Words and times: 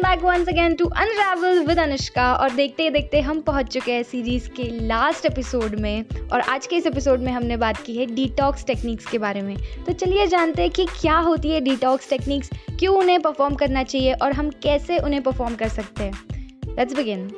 Back 0.00 0.22
once 0.22 0.48
again 0.48 0.74
to 0.74 0.84
unravel 0.86 1.58
with 1.58 1.78
Anushka 1.78 2.34
और 2.34 2.50
देखते 2.50 2.82
ही 2.82 2.90
देखते 2.90 3.20
हम 3.20 3.40
पहुँच 3.40 3.66
चुके 3.66 3.92
हैं 3.92 4.02
सीरीज़ 4.02 4.48
के 4.48 4.62
लास्ट 4.86 5.26
एपिसोड 5.26 5.74
में। 5.80 6.04
और 6.32 6.40
आज 6.40 6.66
के 6.66 6.76
इस 6.76 6.86
एपिसोड 6.86 7.20
में 7.20 7.32
हमने 7.32 7.56
बात 7.56 7.76
की 7.76 7.96
है 7.96 8.06
डिटॉक्स 8.06 8.64
टेक्निक्स 8.64 9.06
के 9.06 9.18
बारे 9.18 9.42
में। 9.42 9.56
तो 9.56 9.92
चलिए 9.92 10.26
जानते 10.26 10.62
हैं 10.62 10.70
कि 10.70 10.86
क्या 11.00 11.18
होती 11.18 11.50
है 11.50 11.60
डिटॉक्स 11.60 12.10
टेक्निक्स 12.10 12.50
क्यों 12.78 12.96
उन्हें 12.96 13.20
परफॉर्म 13.22 13.54
करना 13.54 13.82
चाहिए 13.82 14.12
और 14.12 14.32
हम 14.32 14.50
कैसे 14.50 14.98
उन्हें 14.98 15.22
परफॉर्म 15.22 15.54
कर 15.54 15.68
सकते 15.68 16.04
हैं। 16.04 16.24
Let's 16.78 16.94
begin 16.94 17.32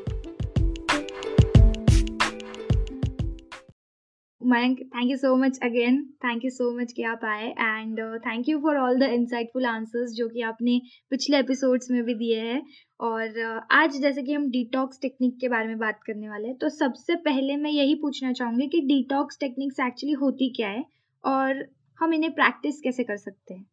Mayank, 4.53 4.81
thank 4.93 5.11
you 5.11 5.17
so 5.17 5.37
much 5.37 5.59
again. 5.63 5.99
Thank 6.23 6.45
you 6.45 6.51
so 6.55 6.69
much 6.79 6.93
कि 6.97 7.03
आप 7.11 7.25
आए 7.25 7.49
and 7.49 8.01
thank 8.27 8.49
you 8.49 8.59
for 8.63 8.77
all 8.77 8.99
the 9.01 9.09
insightful 9.13 9.67
answers 9.67 10.13
जो 10.17 10.29
कि 10.29 10.43
आपने 10.49 10.81
पिछले 11.11 11.39
एपिसोड्स 11.39 11.91
में 11.91 12.03
भी 12.05 12.15
दिए 12.15 12.41
हैं 12.41 12.63
और 13.01 13.29
uh, 13.29 13.61
आज 13.71 14.01
जैसे 14.01 14.23
कि 14.23 14.33
हम 14.33 14.51
डिटॉक्स 14.51 15.01
टेक्निक 15.03 15.39
के 15.41 15.49
बारे 15.49 15.69
में 15.69 15.79
बात 15.79 16.01
करने 16.07 16.29
वाले 16.29 16.49
हैं 16.49 16.57
तो 16.59 16.69
सबसे 16.69 17.17
पहले 17.29 17.57
मैं 17.57 17.71
यही 17.71 17.95
पूछना 18.03 18.33
चाहूँगी 18.33 18.69
कि 18.69 18.81
डिटॉक्स 18.89 19.39
टेक्निक्स 19.41 19.81
एक्चुअली 19.87 20.15
होती 20.23 20.53
क्या 20.57 20.69
है 20.69 20.85
और 21.25 21.65
हम 21.99 22.15
इन्हें 22.15 22.33
प्रैक्टिस 22.35 22.81
कैसे 22.81 23.05
कर 23.05 23.17
सकते 23.17 23.55
हैं 23.55 23.67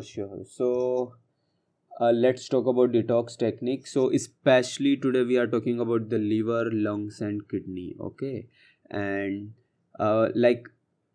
sure. 0.00 0.44
So 0.50 1.14
uh, 1.92 2.12
let's 2.12 2.48
talk 2.48 2.66
about 2.66 2.92
detox 2.92 3.36
technique. 3.36 3.86
So 3.86 4.10
especially 4.10 4.96
today 4.96 5.22
we 5.22 5.36
are 5.36 5.46
talking 5.46 5.80
about 5.80 6.08
the 6.08 6.18
liver, 6.18 6.70
lungs, 6.72 7.20
and 7.20 7.42
kidney. 7.48 7.96
Okay, 8.00 8.48
and 8.90 9.48
like 10.36 10.68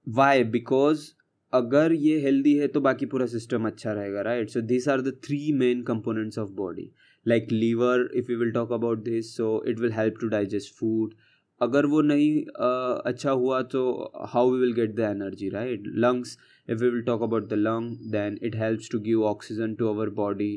why 0.08 0.44
because 0.44 1.10
अगर 1.54 1.94
ये 1.94 2.20
हेल्दी 2.22 2.54
है 2.58 2.68
तो 2.68 2.82
बाकी 2.82 3.06
पूरा 3.06 3.26
सिस्टम 3.34 3.68
अच्छा 3.68 3.92
रहेगा 3.94 4.22
right 4.22 4.50
so 4.50 4.62
this 4.72 4.88
are 4.90 5.02
the 5.02 5.14
three 5.26 5.52
main 5.58 5.82
components 5.84 6.40
of 6.40 6.50
body 6.56 6.90
like 7.26 7.52
liver 7.52 8.10
if 8.18 8.32
you 8.32 8.38
will 8.40 8.52
talk 8.52 8.72
about 8.74 9.04
this 9.04 9.36
so 9.38 9.64
it 9.68 9.80
will 9.80 9.92
help 9.94 10.18
to 10.22 10.28
digest 10.28 10.74
food 10.80 11.14
अगर 11.62 11.86
वो 11.86 12.02
नहीं 12.02 12.44
uh, 12.46 13.02
अच्छा 13.06 13.32
हुआ 13.32 13.62
तो 13.74 13.84
how 14.32 14.52
we 14.52 14.60
will 14.60 14.74
get 14.74 14.96
the 14.96 15.00
energy 15.10 15.50
right 15.50 15.84
lungs 16.06 16.38
if 16.70 16.84
we 16.84 16.90
will 16.90 17.06
talk 17.08 17.24
about 17.28 17.48
the 17.50 17.58
lung 17.62 17.88
then 18.12 18.38
it 18.50 18.56
helps 18.56 18.90
to 18.90 19.00
give 19.08 19.24
oxygen 19.30 19.76
to 19.78 19.90
our 19.90 20.10
body. 20.10 20.52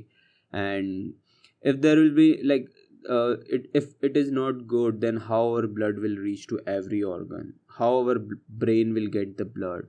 And 0.53 1.15
if 1.65 1.81
there 1.81 1.97
will 1.97 2.15
be 2.15 2.29
like 2.43 2.69
uh, 3.09 3.37
it, 3.49 3.69
if 3.75 3.95
it 4.03 4.17
is 4.17 4.31
not 4.31 4.67
good 4.67 5.01
then 5.01 5.17
how 5.17 5.43
our 5.51 5.67
blood 5.67 5.99
will 5.99 6.17
reach 6.17 6.47
to 6.47 6.61
every 6.67 7.03
organ 7.03 7.55
how 7.79 7.91
our 7.99 8.17
brain 8.49 8.95
will 8.95 9.07
get 9.09 9.37
the 9.37 9.45
blood 9.45 9.85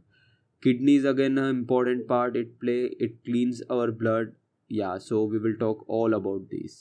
kidneys 0.63 1.05
again 1.05 1.37
an 1.37 1.49
important 1.49 2.07
part 2.07 2.35
it 2.35 2.59
play 2.59 2.81
it 3.07 3.23
cleans 3.23 3.61
our 3.69 3.91
blood 3.91 4.35
yeah 4.69 4.97
so 4.97 5.23
we 5.23 5.39
will 5.39 5.57
talk 5.65 5.83
all 5.87 6.13
about 6.13 6.47
this 6.51 6.77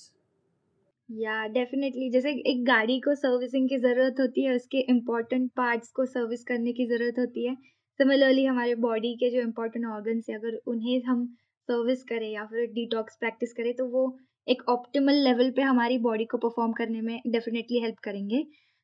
या 1.09 1.47
definitely 1.55 2.09
जैसे 2.11 2.31
एक 2.51 2.65
गाड़ी 2.67 2.99
को 3.01 3.15
servicing 3.15 3.69
की 3.69 3.77
ज़रूरत 3.79 4.17
होती 4.21 4.45
है 4.45 4.55
उसके 4.57 4.79
इम्पोर्टेंट 4.91 5.51
पार्ट्स 5.57 5.91
को 5.97 6.07
सर्विस 6.07 6.43
करने 6.45 6.73
की 6.79 6.87
ज़रूरत 6.87 7.19
होती 7.19 7.47
है 7.47 7.55
सिमिलरली 8.01 8.45
हमारे 8.45 8.75
बॉडी 8.85 9.15
के 9.21 9.31
जो 9.35 9.41
इम्पोर्टेंट 9.43 9.87
ऑर्गन्स 9.87 10.31
हैं 10.31 10.39
अगर 10.39 10.59
उन्हें 10.73 11.03
हम 11.07 11.25
सर्विस 11.69 12.03
करें 12.09 12.31
या 12.31 12.45
फिर 12.47 12.67
डिटॉक्स 12.73 13.17
प्रैक्टिस 13.21 13.53
करें 13.53 13.73
तो 13.77 13.87
वो 13.89 14.07
एक 14.49 14.63
ऑप्टिमल 14.69 15.15
लेवल 15.25 15.51
पे 15.57 15.63
हमारी 15.63 15.99
बॉडी 15.99 16.25
को 16.25 16.39
परफॉर्म 16.39 16.73
करने 16.73 17.01
में 17.01 17.21
डेफिनेटली 17.27 17.81
हेल्प 17.81 17.99
करेंगे 18.05 18.43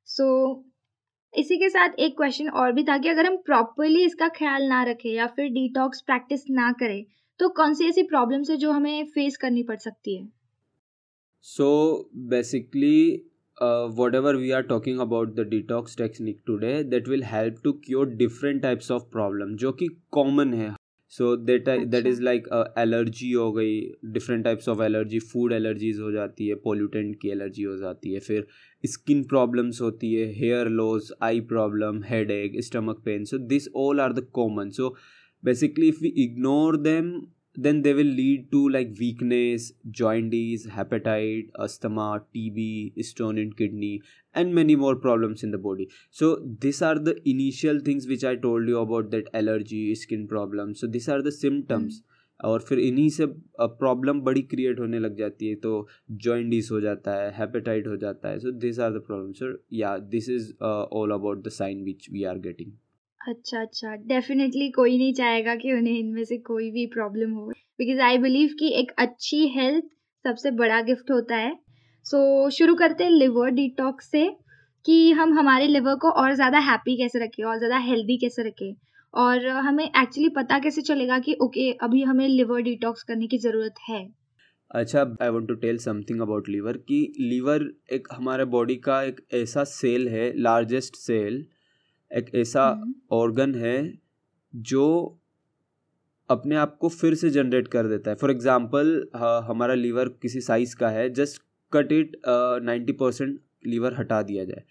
सो 0.08 0.26
so, 0.46 0.62
इसी 1.34 1.56
के 1.56 1.68
साथ 1.68 1.98
एक 1.98 2.16
क्वेश्चन 2.16 2.48
और 2.62 2.72
भी 2.72 2.84
था 2.84 2.98
कि 2.98 3.08
अगर 3.08 3.26
हम 3.26 3.36
प्रॉपरली 3.46 4.04
इसका 4.04 4.28
ख्याल 4.28 4.62
ना 4.68 4.82
रखें 4.84 5.10
या 5.10 5.26
फिर 5.26 5.48
डिटॉक्स 5.52 6.00
प्रैक्टिस 6.06 6.44
ना 6.50 6.70
करें 6.80 7.04
तो 7.40 7.48
कौन 7.48 7.74
सी 7.74 7.88
ऐसी 7.88 8.02
प्रॉब्लम्स 8.02 8.50
है 8.50 8.56
जो 8.56 8.72
हमें 8.72 9.04
फेस 9.04 9.36
करनी 9.36 9.62
पड़ 9.62 9.78
सकती 9.78 10.16
है 10.16 10.28
so 11.44 11.68
basically 12.30 12.96
uh, 13.58 13.88
whatever 13.88 14.36
we 14.36 14.52
are 14.52 14.62
talking 14.62 15.00
about 15.00 15.34
the 15.36 15.44
detox 15.44 15.96
technique 15.96 16.44
today, 16.46 16.82
that 16.82 17.08
will 17.08 17.22
help 17.22 17.62
to 17.64 17.74
cure 17.80 18.06
different 18.06 18.62
types 18.62 18.90
of 18.90 19.10
problem 19.10 19.56
जो 19.56 19.72
कि 19.72 19.88
common 20.16 20.54
है. 20.54 20.74
So 21.12 21.34
that 21.38 21.68
that 21.68 22.06
is 22.06 22.22
like 22.22 22.46
allergy 22.78 23.30
हो 23.32 23.50
गई 23.52 23.80
different 24.12 24.44
types 24.44 24.68
of 24.68 24.82
allergy 24.82 25.18
food 25.22 25.52
allergies 25.52 25.98
हो 26.00 26.12
जाती 26.12 26.46
है 26.48 26.54
pollutant 26.64 27.16
की 27.22 27.30
allergy 27.30 27.62
हो 27.62 27.76
जाती 27.76 28.12
है 28.12 28.20
फिर 28.20 28.46
स्किन 28.84 29.22
प्रॉब्लम्स 29.24 29.80
होती 29.80 30.12
है 30.14 30.26
hair 30.34 30.68
loss 30.70 31.12
eye 31.22 31.40
problem 31.50 32.02
head 32.04 32.30
एक 32.30 32.60
stomach 32.64 33.02
pain 33.04 33.24
so 33.24 33.38
this 33.48 33.68
all 33.76 34.00
are 34.00 34.12
the 34.12 34.26
common 34.32 34.70
so 34.70 34.94
basically 35.42 35.88
if 35.88 36.00
we 36.02 36.08
ignore 36.24 36.76
them 36.82 37.12
then 37.55 37.81
they 37.81 37.93
will 37.93 38.11
lead 38.17 38.51
to 38.51 38.69
like 38.69 38.89
weakness, 38.99 39.71
jaundice, 39.89 40.67
hepatite, 40.67 41.49
asthma, 41.59 42.23
TB, 42.33 43.03
stone 43.03 43.39
in 43.39 43.51
kidney, 43.51 44.01
and 44.35 44.53
many 44.53 44.75
more 44.75 44.95
problems 44.95 45.43
in 45.43 45.49
the 45.51 45.57
body. 45.57 45.89
So 46.11 46.37
these 46.59 46.81
are 46.83 46.99
the 46.99 47.15
initial 47.27 47.79
things 47.79 48.07
which 48.07 48.23
I 48.23 48.35
told 48.35 48.67
you 48.67 48.77
about 48.79 49.09
that 49.11 49.29
allergy, 49.33 49.95
skin 49.95 50.27
problem. 50.27 50.75
So 50.75 50.85
these 50.85 51.09
are 51.09 51.21
the 51.21 51.31
symptoms. 51.31 52.03
और 52.45 52.61
फिर 52.61 52.79
इन्हीं 52.79 53.09
से 53.09 53.25
problem 53.59 54.19
बड़ी 54.21 54.41
create 54.49 54.79
होने 54.79 54.99
लग 54.99 55.15
जाती 55.17 55.47
है 55.49 55.55
तो 55.61 55.87
जॉइंडिस 56.25 56.69
हो 56.71 56.81
जाता 56.81 57.15
है 57.21 57.31
हेपेटाइट 57.37 57.87
हो 57.87 57.95
जाता 57.97 58.29
है 58.29 58.39
so 58.39 58.51
this 58.65 58.79
are 58.79 58.91
the 58.97 59.01
problem 59.07 59.31
so 59.39 59.51
yeah 59.73 59.97
this 60.11 60.29
is 60.29 60.53
all 60.61 61.11
about 61.11 61.43
the 61.45 61.49
sign 61.51 61.83
which 61.83 62.07
we 62.11 62.23
are 62.23 62.37
getting 62.39 62.71
अच्छा 63.22 63.60
अच्छा। 63.60 63.94
डेफिनेटली 64.06 64.70
कोई 64.70 64.96
नहीं 64.98 65.12
चाहेगा 65.14 65.54
कि 65.54 65.72
उन्हें 65.72 65.98
इनमें 65.98 66.24
से 66.24 66.38
कोई 66.38 66.70
भी 66.70 66.86
प्रॉब्लम 66.86 67.32
हो। 67.32 67.46
बिकॉज़ 67.78 68.00
आई 68.00 68.18
बिलीव 68.18 68.54
कि 68.58 68.68
एक 68.80 68.90
अच्छी 68.98 69.46
हेल्थ 69.48 69.84
सबसे 70.24 70.50
बड़ा 70.50 70.80
गिफ्ट 70.82 71.10
होता 71.10 71.36
है। 71.36 71.52
सो 72.06 72.18
so, 72.46 72.54
शुरू 72.56 72.74
करते 72.74 73.04
हैं 73.04 73.10
लिवर 73.10 73.50
डिटॉक्स 73.50 74.10
से 74.10 74.28
कि 74.86 75.12
हम 75.12 75.38
हमारे 75.38 75.66
लिवर 75.66 75.94
को 75.94 76.10
और 76.10 76.34
ज़्यादा 76.34 76.58
हैप्पी 76.58 76.96
कैसे 76.96 77.24
रखें 77.24 77.44
और 77.44 77.58
ज़्यादा 77.58 77.78
हेल्दी 77.78 78.16
कैसे 78.16 78.48
रखें। 78.48 78.74
और 79.14 79.46
हमें 79.46 79.84
एक्चुअली 79.84 80.28
पता 80.28 80.58
कैसे 80.58 80.82
चलेगा 80.82 81.18
कि 81.18 81.36
ओके 81.42 81.70
okay, 81.70 81.82
अभी 81.82 82.02
हमें 82.02 82.28
लिवर 82.28 82.60
डिटॉक्स 82.60 83.02
करने 83.02 83.26
की 83.26 83.38
ज़रूरत 83.38 83.74
है। 83.88 84.06
अच्छा 84.70 85.00
I 85.22 85.28
want 85.28 85.48
to 85.48 85.54
tell 85.54 85.78
something 85.78 86.20
about 86.20 86.48
liver 86.48 86.76
कि 86.88 87.00
लीवर 87.20 87.70
एक 87.92 88.08
हमारे 88.12 88.44
बॉडी 88.54 88.76
का 88.76 89.02
एक 89.02 89.20
ऐसा 89.34 89.64
सेल 89.64 90.08
है 90.08 90.32
लार्जेस्ट 90.38 90.96
सेल 90.96 91.44
एक 92.12 92.34
ऐसा 92.34 92.66
हम्म, 92.66 92.94
ऑर्गन 93.12 93.54
है 93.54 93.76
जो 94.54 95.18
अपने 96.30 96.56
आप 96.56 96.76
को 96.80 96.88
फिर 96.88 97.14
से 97.14 97.30
जनरेट 97.30 97.68
कर 97.68 97.86
देता 97.88 98.10
है। 98.10 98.16
फॉर 98.16 98.30
एग्ज़ाम्पल 98.30 99.10
हमारा 99.48 99.74
लीवर 99.74 100.08
किसी 100.22 100.40
साइज़ 100.40 100.76
का 100.76 100.88
है 100.90 101.08
just 101.10 101.42
cut 101.72 101.92
it 101.92 102.16
ninety 102.62 102.92
percent 102.92 103.38
liver 103.66 103.94
हटा 103.98 104.22
दिया 104.22 104.44
जाए। 104.44 104.64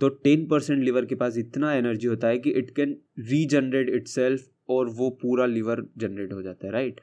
तो 0.00 0.08
टेन 0.24 0.46
परसेंट 0.46 0.82
लीवर 0.84 1.04
के 1.04 1.14
पास 1.14 1.36
इतना 1.38 1.72
एनर्जी 1.74 2.06
होता 2.06 2.28
है 2.28 2.38
कि 2.38 2.50
इट 2.50 2.70
कैन 2.76 2.96
रीजनरेट 3.30 3.88
इट 3.88 4.40
और 4.70 4.88
वो 4.88 5.10
पूरा 5.22 5.46
लीवर 5.46 5.82
जनरेट 5.98 6.32
हो 6.32 6.42
जाता 6.42 6.66
है 6.66 6.72
राइट 6.72 7.00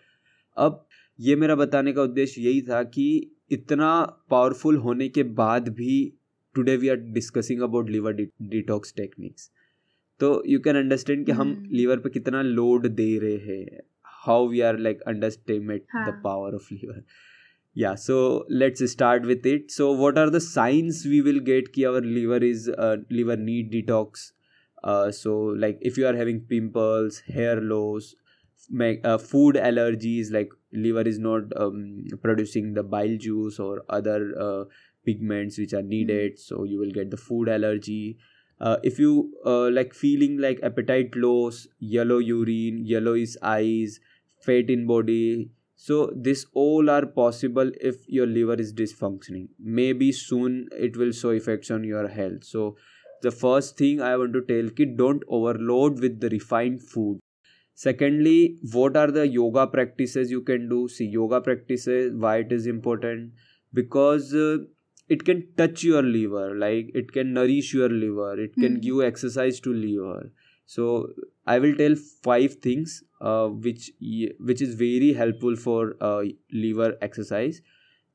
अब 0.58 0.86
ये 1.20 1.36
मेरा 1.36 1.56
बताने 1.56 1.94
का 1.94 2.02
उद्देश्य 2.02 2.42
यही 2.42 2.62
था 2.62 2.82
कि 2.84 3.06
इतना 3.52 3.90
पावरफुल 4.30 4.78
होने 4.78 5.08
के 5.10 5.24
बाद 5.24 5.70
भी 5.70 5.96
today 6.56 6.76
we 6.78 6.90
are 6.90 6.96
discussing 7.14 7.62
about 7.62 7.90
liver 7.90 8.14
detox 8.42 8.94
techniques 8.98 9.50
तो 10.20 10.32
यू 10.48 10.60
कैन 10.60 10.76
अंडरस्टैंड 10.76 11.26
कि 11.26 11.32
हम 11.32 11.48
हम्म। 11.48 11.76
लीवर 11.76 12.00
पे 12.00 12.10
कितना 12.10 12.42
लोड 12.42 12.88
दे 12.96 13.18
रहे 13.20 13.38
हैं 13.46 13.82
how 14.26 14.48
we 14.50 14.62
are 14.62 14.78
like 14.80 15.02
underestimate 15.08 15.86
the 15.98 16.22
power 16.24 16.56
of 16.56 16.74
liver 16.74 17.04
या 17.76 17.94
so 17.98 18.18
let's 18.52 18.84
start 18.92 19.26
with 19.26 19.46
it 19.48 19.70
so 19.72 19.94
what 19.96 20.18
are 20.18 20.30
the 20.30 20.40
signs 20.40 21.04
we 21.08 21.20
will 21.22 21.40
get 21.50 21.68
कि 21.74 21.84
our 21.84 22.04
liver 22.06 22.44
is 22.44 22.70
liver 23.12 23.38
need 23.40 23.70
detox 23.72 24.32
so 25.16 25.34
like 25.56 25.80
if 25.86 26.00
you 26.00 26.08
are 26.08 26.16
having 26.16 26.42
pimples 26.50 27.24
hair 27.30 27.62
loss 27.64 28.16
food 28.70 29.58
allergies 29.58 30.32
like 30.34 30.54
liver 30.76 31.08
is 31.08 31.20
not 31.22 31.54
producing 32.22 32.74
the 32.76 32.80
bile 32.90 33.18
juice 33.18 33.60
और 33.60 33.86
other 33.92 34.32
pigments 35.08 35.60
which 35.60 35.76
are 35.76 35.84
needed 35.86 36.38
so 36.38 36.66
you 36.66 36.80
will 36.80 36.92
get 36.92 37.10
the 37.10 37.16
food 37.18 37.50
allergy 37.50 38.18
uh, 38.60 38.78
if 38.84 39.00
you 39.00 39.34
uh, 39.46 39.70
like 39.70 39.94
feeling 39.94 40.38
like 40.38 40.60
appetite 40.64 41.16
loss 41.16 41.68
yellow 41.80 42.18
urine 42.18 42.86
yellowish 42.86 43.36
eyes 43.42 44.00
fat 44.40 44.70
in 44.70 44.86
body 44.88 45.50
so 45.76 46.12
this 46.16 46.46
all 46.54 46.90
are 46.90 47.06
possible 47.06 47.72
if 47.80 47.98
your 48.10 48.26
liver 48.26 48.56
is 48.56 48.74
dysfunctioning. 48.74 49.50
Maybe 49.60 50.12
soon 50.12 50.70
it 50.72 50.98
will 50.98 51.12
show 51.12 51.30
effects 51.30 51.70
on 51.70 51.84
your 51.84 52.08
health. 52.08 52.44
So 52.44 52.78
the 53.22 53.32
first 53.32 53.78
thing 53.78 54.02
i 54.02 54.16
want 54.18 54.34
to 54.34 54.42
tell 54.42 54.70
kid 54.72 54.98
don't 54.98 55.24
overload 55.28 56.00
with 56.00 56.20
the 56.20 56.30
refined 56.30 56.82
food. 56.82 57.20
Secondly 57.76 58.58
what 58.72 58.98
are 58.98 59.12
the 59.12 59.28
yoga 59.28 59.68
practices 59.68 60.32
you 60.32 60.42
can 60.42 60.68
do? 60.68 60.88
See 60.88 61.06
yoga 61.06 61.42
practices 61.42 62.14
why 62.16 62.38
it 62.38 62.52
is 62.52 62.66
important? 62.66 63.34
Because 63.74 64.34
uh, 64.34 64.58
it 65.10 65.24
can 65.26 65.42
touch 65.58 65.84
your 65.84 66.02
liver 66.04 66.56
like 66.56 66.92
it 67.02 67.12
can 67.14 67.34
nourish 67.34 67.74
your 67.74 67.90
liver 67.90 68.32
it 68.46 68.54
can 68.64 68.76
Hmm. 68.76 68.82
give 68.88 69.02
exercise 69.08 69.60
to 69.68 69.74
liver. 69.74 70.32
So 70.76 70.86
i 71.54 71.60
will 71.64 71.76
tell 71.82 71.96
five 72.28 72.56
things 72.68 72.96
uh, 73.22 73.48
which 73.68 73.92
which 74.52 74.62
is 74.68 74.74
very 74.82 75.12
helpful 75.22 75.56
for 75.66 75.96
uh, 76.02 76.24
liver 76.52 76.90
exercise. 77.10 77.62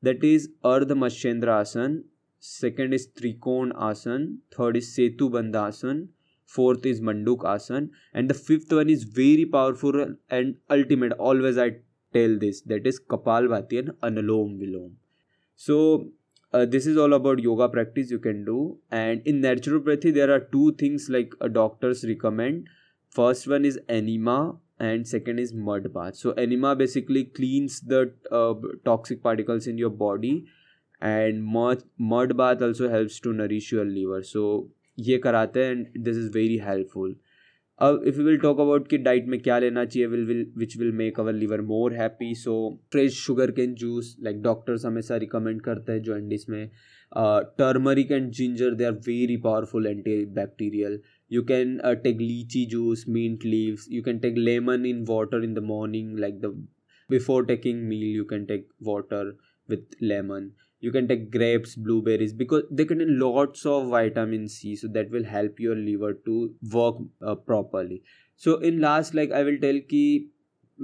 That 0.01 0.23
is 0.31 0.49
ardha 0.73 0.97
mashendra 1.05 1.55
asan 1.65 1.95
second 2.39 2.93
is 2.99 3.07
trikon 3.21 3.73
asan 3.91 4.27
third 4.57 4.77
is 4.81 4.89
setu 4.97 5.29
bandhasan 5.37 6.01
fourth 6.57 6.85
is 6.93 7.01
manduk 7.09 7.45
asan 7.53 7.89
and 8.13 8.29
the 8.33 8.39
fifth 8.49 8.73
one 8.79 8.89
is 8.97 9.03
very 9.21 9.45
powerful 9.57 9.99
and 10.39 10.57
ultimate. 10.77 11.13
Always 11.31 11.57
i 11.57 11.69
tell 12.19 12.37
this 12.45 12.61
that 12.73 12.85
is 12.93 12.99
kapalbhati 13.15 13.79
and 13.83 13.93
anulom 14.09 14.59
vilom. 14.63 14.91
So 15.55 15.79
uh, 16.52 16.64
this 16.64 16.86
is 16.86 16.96
all 16.96 17.14
about 17.14 17.38
yoga 17.38 17.68
practice 17.68 18.10
you 18.10 18.18
can 18.18 18.44
do 18.44 18.78
and 18.90 19.26
in 19.26 19.40
naturopathy 19.40 20.12
there 20.12 20.32
are 20.34 20.40
two 20.40 20.72
things 20.72 21.08
like 21.08 21.34
uh, 21.40 21.48
doctors 21.48 22.04
recommend 22.04 22.68
first 23.10 23.46
one 23.48 23.64
is 23.64 23.78
enema 23.88 24.56
and 24.78 25.06
second 25.08 25.38
is 25.38 25.52
mud 25.52 25.92
bath 25.92 26.16
so 26.16 26.32
enema 26.32 26.74
basically 26.76 27.24
cleans 27.24 27.80
the 27.80 28.12
uh, 28.30 28.54
toxic 28.84 29.22
particles 29.22 29.66
in 29.66 29.78
your 29.78 29.90
body 29.90 30.46
and 31.00 31.44
mud, 31.44 31.82
mud 31.96 32.36
bath 32.36 32.62
also 32.62 32.88
helps 32.88 33.20
to 33.20 33.32
nourish 33.32 33.72
your 33.72 33.84
liver 33.84 34.22
so 34.22 34.68
ये 35.06 35.16
कराते 35.24 35.64
हैं 35.64 35.72
and 35.72 35.98
this 36.04 36.16
is 36.16 36.30
very 36.34 36.56
helpful 36.58 37.14
अब 37.81 38.03
if 38.07 38.17
you 38.17 38.23
will 38.25 38.37
talk 38.37 38.59
about 38.59 38.87
कि 38.87 38.97
diet 38.97 39.27
में 39.27 39.39
क्या 39.41 39.57
लेना 39.59 39.83
चाहिए 39.85 40.07
will 40.07 40.25
will 40.25 40.45
which 40.57 40.77
will 40.77 40.91
make 40.95 41.19
our 41.19 41.33
liver 41.33 41.61
more 41.61 41.93
happy 41.93 42.33
so 42.35 42.53
fresh 42.91 43.15
sugar 43.19 43.51
cane 43.51 43.73
juice 43.75 44.15
like 44.23 44.41
doctors 44.41 44.85
हमेशा 44.85 45.15
रिकमेंड 45.23 45.61
करते 45.61 45.91
हैं 45.91 46.01
जो 46.01 46.15
एंडिस 46.17 46.49
में 46.49 46.69
turmeric 47.57 48.11
and 48.11 48.29
ginger 48.31 48.75
they 48.75 48.83
are 48.83 48.93
very 49.07 49.37
powerful 49.37 49.87
antibacterial 50.35 50.99
you 51.31 51.43
can 51.43 51.77
take 52.03 52.17
lychee 52.19 52.65
juice 52.65 53.05
mint 53.09 53.45
leaves 53.45 53.87
you 53.91 54.03
can 54.03 54.19
take 54.19 54.37
lemon 54.37 54.85
in 54.85 55.03
water 55.09 55.43
in 55.43 55.53
the 55.53 55.63
morning 55.65 56.17
like 56.19 56.39
the 56.39 56.53
before 57.09 57.45
taking 57.45 57.83
meal 57.87 58.15
you 58.15 58.23
can 58.25 58.45
take 58.45 58.67
water 58.83 59.35
with 59.69 60.01
lemon 60.01 60.49
you 60.85 60.91
can 60.95 61.07
take 61.09 61.23
grapes 61.33 61.75
blueberries 61.87 62.33
because 62.41 62.63
they 62.79 62.85
contain 62.91 63.11
lots 63.19 63.65
of 63.73 63.87
vitamin 63.95 64.47
c 64.57 64.75
so 64.83 64.89
that 64.97 65.11
will 65.15 65.27
help 65.33 65.59
your 65.65 65.75
liver 65.81 66.13
to 66.29 66.37
work 66.77 66.97
uh, 67.21 67.35
properly 67.51 67.99
so 68.45 68.57
in 68.71 68.79
last 68.87 69.13
like 69.19 69.31
i 69.41 69.43
will 69.49 69.59
tell 69.67 69.79
ki 69.93 70.03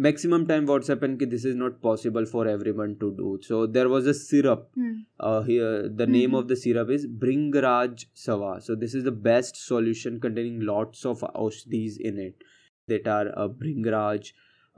maximum 0.08 0.46
time 0.52 0.66
what's 0.72 0.92
happened 0.94 1.20
ki 1.22 1.28
this 1.36 1.46
is 1.52 1.56
not 1.62 1.78
possible 1.86 2.26
for 2.34 2.48
everyone 2.54 2.96
to 3.04 3.10
do 3.20 3.32
so 3.50 3.62
there 3.78 3.90
was 3.96 4.10
a 4.14 4.14
syrup 4.20 4.68
Hmm. 4.82 4.94
uh, 5.30 5.42
here 5.50 5.72
the 6.02 6.08
name 6.16 6.32
Mhm. 6.36 6.40
of 6.42 6.48
the 6.54 6.58
syrup 6.64 6.92
is 6.98 7.08
bringraj 7.24 8.06
sawa 8.26 8.52
so 8.68 8.78
this 8.84 8.96
is 9.00 9.08
the 9.10 9.16
best 9.30 9.62
solution 9.64 10.20
containing 10.28 10.60
lots 10.72 11.06
of 11.14 11.26
aushadhis 11.46 11.98
in 12.12 12.22
it 12.28 12.46
that 12.94 13.10
are 13.16 13.28
uh, 13.44 13.48
bringraj 13.64 14.32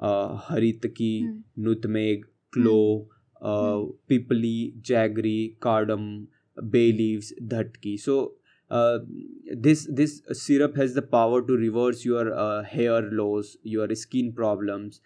uh, 0.10 0.30
haritaki 0.50 1.14
Hmm. 1.26 1.36
nutmeg 1.68 2.26
clove 2.58 3.20
uh, 3.42 3.80
Hmm. 3.80 3.86
pipali 4.10 4.74
jaggery 4.82 5.56
cardamom 5.60 6.28
bay 6.70 6.92
leaves 6.92 7.34
dhatki. 7.54 8.00
So 8.00 8.34
uh, 8.70 9.00
this 9.68 9.88
this 10.02 10.22
syrup 10.34 10.76
has 10.78 10.94
the 10.94 11.02
power 11.02 11.42
to 11.42 11.54
reverse 11.58 12.06
your 12.06 12.34
uh, 12.34 12.64
hair 12.64 13.02
loss 13.02 13.58
your 13.64 13.94
skin 13.96 14.32
problems. 14.34 15.02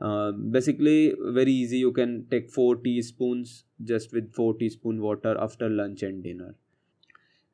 Uh, 0.00 0.32
basically 0.32 1.14
very 1.40 1.52
easy. 1.52 1.78
You 1.78 1.92
can 1.92 2.26
take 2.30 2.50
4 2.50 2.76
teaspoons 2.76 3.64
just 3.84 4.12
with 4.12 4.32
4 4.34 4.54
teaspoon 4.54 5.00
water 5.00 5.36
after 5.38 5.68
lunch 5.68 6.02
and 6.02 6.22
dinner. 6.22 6.54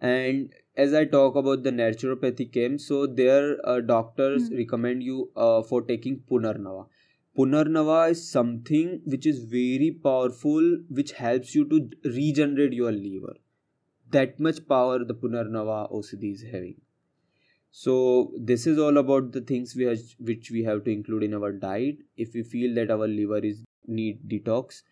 And 0.01 0.53
as 0.77 0.93
i 0.95 1.05
talk 1.05 1.37
about 1.41 1.63
the 1.63 1.71
naturopathy 1.71 2.45
came 2.53 2.79
so 2.79 3.07
their 3.07 3.57
uh, 3.67 3.81
doctors 3.81 4.49
Hmm. 4.49 4.57
recommend 4.61 5.03
you 5.03 5.31
uh, 5.37 5.63
for 5.71 5.81
taking 5.91 6.19
punarnava 6.31 6.87
punarnava 7.39 8.11
is 8.11 8.29
something 8.31 9.01
which 9.05 9.27
is 9.27 9.45
very 9.45 9.91
powerful 9.91 10.79
which 10.89 11.13
helps 11.13 11.55
you 11.55 11.65
to 11.69 11.91
regenerate 12.05 12.73
your 12.73 12.93
liver. 12.93 13.37
That 14.11 14.41
much 14.41 14.67
power 14.69 15.05
the 15.05 15.15
punarnava 15.15 15.93
OCD 15.93 16.33
is 16.33 16.43
having. 16.43 16.81
So 17.71 18.33
this 18.39 18.67
is 18.67 18.79
all 18.79 18.97
about 18.97 19.33
the 19.33 19.43
things 19.43 19.75
we 19.77 19.87
which 20.19 20.51
we 20.51 20.63
have 20.65 20.85
to 20.85 20.91
include 20.91 21.25
in 21.25 21.35
our 21.35 21.53
diet. 21.53 21.99
If 22.17 22.33
we 22.33 22.43
feel 22.43 22.75
that 22.77 22.91
our 22.91 23.07
liver 23.07 23.39
is 23.39 23.65
need 23.87 24.29
detox 24.29 24.83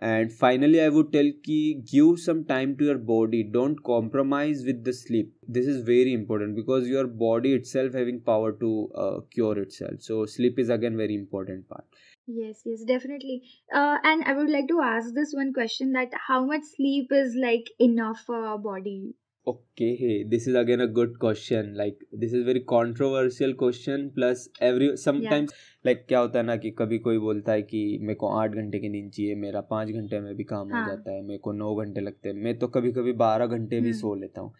and 0.00 0.32
finally 0.32 0.80
i 0.82 0.88
would 0.88 1.12
tell 1.12 1.30
ki 1.44 1.58
give 1.90 2.18
some 2.20 2.44
time 2.44 2.76
to 2.76 2.84
your 2.84 2.98
body 2.98 3.42
don't 3.42 3.82
compromise 3.82 4.64
with 4.64 4.82
the 4.84 4.92
sleep 4.92 5.32
this 5.48 5.66
is 5.66 5.82
very 5.82 6.12
important 6.12 6.54
because 6.54 6.88
your 6.88 7.06
body 7.06 7.54
itself 7.54 7.94
having 7.94 8.20
power 8.20 8.52
to 8.52 8.90
uh, 8.94 9.20
cure 9.32 9.58
itself 9.58 10.00
so 10.00 10.26
sleep 10.26 10.58
is 10.58 10.68
again 10.68 10.96
very 10.96 11.14
important 11.14 11.66
part 11.68 11.86
Yes, 12.28 12.62
yes, 12.64 12.82
definitely. 12.82 13.42
Uh, 13.72 13.98
and 14.02 14.24
I 14.24 14.32
would 14.32 14.50
like 14.50 14.66
to 14.68 14.80
ask 14.80 15.14
this 15.14 15.32
one 15.32 15.52
question 15.52 15.92
that 15.92 16.12
how 16.26 16.44
much 16.44 16.62
sleep 16.64 17.12
is 17.12 17.36
like 17.40 17.70
enough 17.78 18.18
for 18.26 18.44
our 18.44 18.58
body? 18.58 19.14
Okay, 19.46 20.24
this 20.24 20.48
is 20.48 20.56
again 20.56 20.80
a 20.80 20.88
good 20.88 21.20
question. 21.20 21.76
Like 21.76 21.98
this 22.12 22.32
is 22.32 22.44
very 22.44 22.62
controversial 22.62 23.54
question. 23.54 24.10
Plus 24.12 24.48
every 24.60 24.88
sometimes 24.96 25.52
like 25.84 26.00
क्या 26.08 26.18
होता 26.18 26.38
है 26.38 26.44
ना 26.44 26.56
कि 26.56 26.70
कभी 26.78 26.98
कोई 26.98 27.18
बोलता 27.18 27.52
है 27.52 27.62
कि 27.62 27.82
मेरे 28.00 28.14
को 28.14 28.28
आठ 28.38 28.54
घंटे 28.54 28.78
की 28.78 28.88
नींद 28.88 29.10
चाहिए 29.12 29.34
मेरा 29.42 29.60
पाँच 29.68 29.90
घंटे 29.90 30.20
में 30.20 30.34
भी 30.36 30.44
काम 30.44 30.68
हो 30.68 30.76
हाँ। 30.76 30.86
जाता 30.86 31.12
है 31.12 31.22
मेरे 31.22 31.38
को 31.38 31.52
नौ 31.52 31.74
घंटे 31.74 32.00
लगते 32.00 32.28
हैं 32.28 32.36
मैं 32.36 32.58
तो 32.58 32.68
कभी 32.68 32.90
कभी 32.92 33.12
बारह 33.20 33.46
घंटे 33.46 33.80
भी 33.80 33.88
हम्म। 33.88 33.98
सो 33.98 34.14
लेता 34.14 34.40
हूँ 34.40 34.52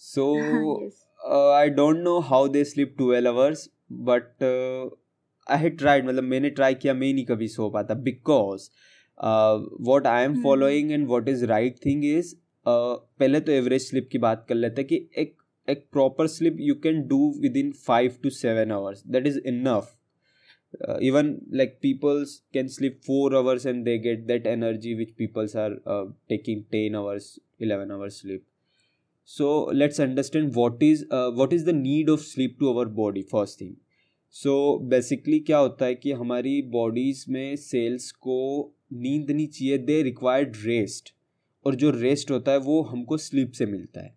so 0.00 0.26
I 1.52 1.70
don't 1.78 2.00
know 2.00 2.18
how 2.28 2.48
they 2.48 2.64
sleep 2.64 2.94
twelve 2.98 3.28
hours 3.30 3.68
but 4.08 4.44
I 5.46 5.58
had 5.58 5.78
tried 5.78 6.06
मतलब 6.08 6.24
मैंने 6.24 6.50
ट्राई 6.50 6.74
किया 6.74 6.94
मैं 6.94 7.12
नहीं 7.12 7.24
कभी 7.26 7.48
सो 7.48 7.70
पाता 7.70 7.94
because 8.02 8.68
what 9.88 10.06
I 10.06 10.24
am. 10.24 10.42
Following 10.42 10.92
and 10.92 11.06
what 11.08 11.28
is 11.28 11.44
right 11.46 11.84
thing 11.84 12.04
is 12.04 12.34
पहले 12.68 13.40
तो 13.40 13.52
एवरेज 13.52 13.82
स्लिप 13.82 14.08
की 14.12 14.18
बात 14.18 14.44
कर 14.48 14.54
लेते 14.54 14.82
हैं 14.82 14.88
कि 14.88 15.08
एक 15.18 15.36
एक 15.68 15.86
proper 15.92 16.26
sleep 16.28 16.56
you 16.60 16.74
can 16.82 17.06
do 17.08 17.20
within 17.56 17.70
five 17.86 18.16
to 18.22 18.30
seven 18.32 18.72
hours 18.72 19.02
that 19.06 19.26
is 19.26 19.38
enough 19.46 19.94
even 21.02 21.36
like 21.54 21.78
peoples 21.82 22.36
can 22.52 22.68
sleep 22.68 23.00
four 23.06 23.36
hours 23.36 23.66
and 23.66 23.84
they 23.84 23.98
get 23.98 24.26
that 24.26 24.46
energy 24.46 24.94
which 24.94 25.10
peoples 25.18 25.56
are 25.56 25.74
taking 26.28 26.62
ten 26.72 26.94
hours 26.94 27.34
eleven 27.62 27.90
hours 27.90 28.20
sleep 28.20 28.44
so 29.30 29.48
let's 29.72 30.00
understand 30.00 30.52
what 30.54 30.82
is 30.82 31.04
what 31.36 31.52
is 31.52 31.64
the 31.66 31.74
need 31.74 32.10
of 32.10 32.20
sleep 32.22 32.56
to 32.60 32.72
our 32.72 32.88
body 32.94 33.22
first 33.32 33.60
thing 33.60 33.74
so 34.34 34.56
basically 34.88 35.38
क्या 35.40 35.58
होता 35.58 35.86
है 35.86 35.94
कि 35.94 36.12
हमारी 36.14 36.60
bodies 36.70 37.24
में 37.28 37.56
cells 37.58 38.10
को 38.26 38.40
नींद 38.94 39.30
नहीं 39.30 39.46
चाहिए 39.48 39.78
दे 39.80 40.02
रिक्वायर्ड 40.02 40.56
रेस्ट 40.64 41.12
और 41.68 41.74
जो 41.74 41.90
रेस्ट 41.92 42.30
होता 42.30 42.52
है 42.52 42.58
वो 42.60 42.80
हमको 42.84 43.16
स्लीप 43.18 43.52
से 43.52 43.66
मिलता 43.66 44.00
है। 44.00 44.14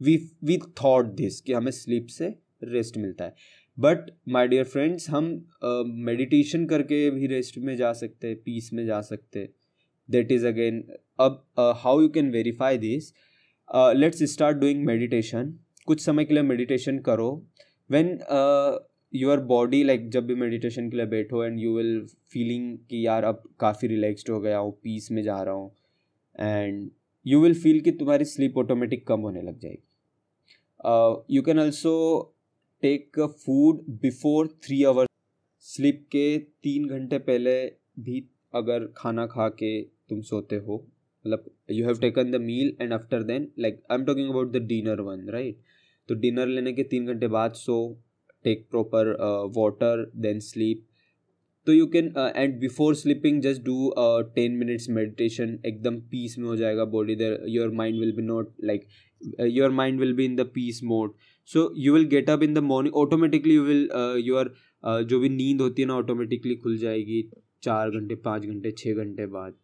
वी 0.00 0.16
वी 0.44 0.58
थॉट 0.82 1.14
दिस 1.16 1.40
कि 1.40 1.52
हमें 1.52 1.70
स्लीप 1.72 2.06
से 2.10 2.34
रेस्ट 2.64 2.96
मिलता 2.98 3.24
है। 3.24 3.34
बट 3.78 4.10
माय 4.28 4.48
डियर 4.48 4.64
फ्रेंड्स 4.66 5.08
हम 5.10 5.24
मेडिटेशन 5.64 6.62
uh, 6.62 6.70
करके 6.70 7.10
भी 7.10 7.26
रेस्ट 7.26 7.58
में 7.58 7.74
जा 7.76 7.92
सकते 7.94 8.28
हैं 8.28 8.36
पीस 8.36 8.72
में 8.72 8.84
जा 8.86 9.00
सकते 9.02 9.38
हैं। 9.38 9.48
दैट 10.08 10.32
इज़ 10.32 10.46
अगेन 10.46 10.82
अब 11.20 11.44
how 11.78 12.00
you 12.00 12.08
can 12.08 12.30
verify 12.30 12.78
this 12.78 13.12
let's 13.96 14.22
start 14.32 14.56
doing 14.56 14.84
meditation 14.86 15.52
कुछ 15.86 16.00
समय 16.00 16.24
के 16.24 16.34
लिए 16.34 16.42
मेडिटेशन 16.42 16.98
करो। 17.00 17.30
व्हेन 17.90 18.18
योर 19.12 19.40
बॉडी 19.46 19.82
लाइक 19.84 20.08
जब 20.10 20.26
भी 20.26 20.34
मेडिटेशन 20.36 20.90
के 20.90 20.96
लिए 20.96 21.06
बैठो 21.06 21.44
एंड 21.44 21.58
यू 21.60 21.76
विल 21.76 22.00
फीलिंग 22.32 22.76
कि 22.90 23.06
यार 23.06 23.24
अब 23.24 23.42
काफ़ी 23.60 23.88
रिलैक्सड 23.88 24.30
हो 24.30 24.40
गया 24.40 24.58
हूँ 24.58 24.72
पीस 24.84 25.10
में 25.12 25.22
जा 25.22 25.40
रहा 25.42 25.54
हूँ। 25.54 25.70
एंड 26.40 26.90
यू 27.26 27.40
विल 27.42 27.54
फील 27.62 27.80
कि 27.80 27.92
तुम्हारी 27.92 28.24
स्लीप 28.24 28.58
ऑटोमेटिक 28.58 29.06
कम 29.06 29.20
होने 29.20 29.42
लग 29.42 29.58
जाएगी। 29.58 31.34
You 31.34 31.42
can 31.42 31.58
also 31.60 31.94
take 32.82 33.20
food 33.44 33.82
before 34.02 34.46
three 34.64 34.82
hour 34.84 35.06
sleep 35.64 36.06
के 36.12 36.38
तीन 36.62 36.88
घंटे 36.88 37.18
पहले 37.18 37.54
भी 38.04 38.24
अगर 38.54 38.86
खाना 38.96 39.26
खा 39.26 39.48
के 39.48 39.80
तुम 39.82 40.20
सोते 40.30 40.56
हो 40.56 40.76
मतलब 41.24 41.50
you 41.70 41.84
have 41.86 41.98
taken 42.00 42.30
the 42.30 42.40
meal 42.40 42.76
and 42.80 42.92
after 42.92 43.22
then 43.22 43.48
like 43.58 43.82
I 43.90 43.98
am 43.98 44.04
talking 44.04 44.30
about 44.30 44.52
the 44.52 44.62
dinner 44.66 45.00
one 45.00 45.28
right 45.30 45.58
तो 46.08 46.14
डिनर 46.20 46.46
लेने 46.46 46.72
के 46.72 46.82
तीन 46.84 47.06
घंटे 47.06 47.28
बाद 47.28 47.52
so 47.54 47.76
take 48.44 48.66
proper 48.70 49.12
water 49.56 50.10
then 50.16 50.40
sleep 50.40 50.86
तो 51.66 51.72
you 51.72 51.86
can 51.86 52.12
and 52.36 52.58
before 52.60 52.94
sleeping 52.94 53.40
just 53.42 53.62
do 53.62 53.92
ten 54.34 54.52
minutes 54.56 54.88
meditation 54.90 55.58
एकदम 55.66 56.00
peace 56.10 56.38
में 56.38 56.46
हो 56.48 56.56
जाएगा 56.56 56.84
body 56.94 57.14
there 57.16 57.38
your 57.48 57.70
mind 57.80 57.98
will 58.00 58.12
be 58.16 58.22
not 58.22 58.54
like 58.64 58.86
your 59.48 59.70
mind 59.80 60.00
will 60.00 60.12
be 60.12 60.24
in 60.24 60.36
the 60.36 60.50
peace 60.54 60.80
mode 60.84 61.14
so 61.48 61.72
you 61.76 61.92
will 61.94 62.04
get 62.08 62.30
up 62.30 62.42
in 62.42 62.54
the 62.54 62.58
morning 62.64 62.94
automatically 62.96 63.54
you 63.54 63.62
will 63.64 63.88
your 64.24 64.54
जो 65.04 65.20
भी 65.20 65.28
नींद 65.28 65.60
होती 65.60 65.82
है 65.82 65.88
ना 65.88 65.94
ऑटोमेटिकली 65.94 66.56
खुल 66.56 66.76
जाएगी 66.78 67.22
चार 67.62 67.90
घंटे, 67.90 68.14
पाँच 68.14 68.46
घंटे 68.46 68.70
छः 68.78 68.94
घंटे 68.94 69.26
बाद. 69.26 69.54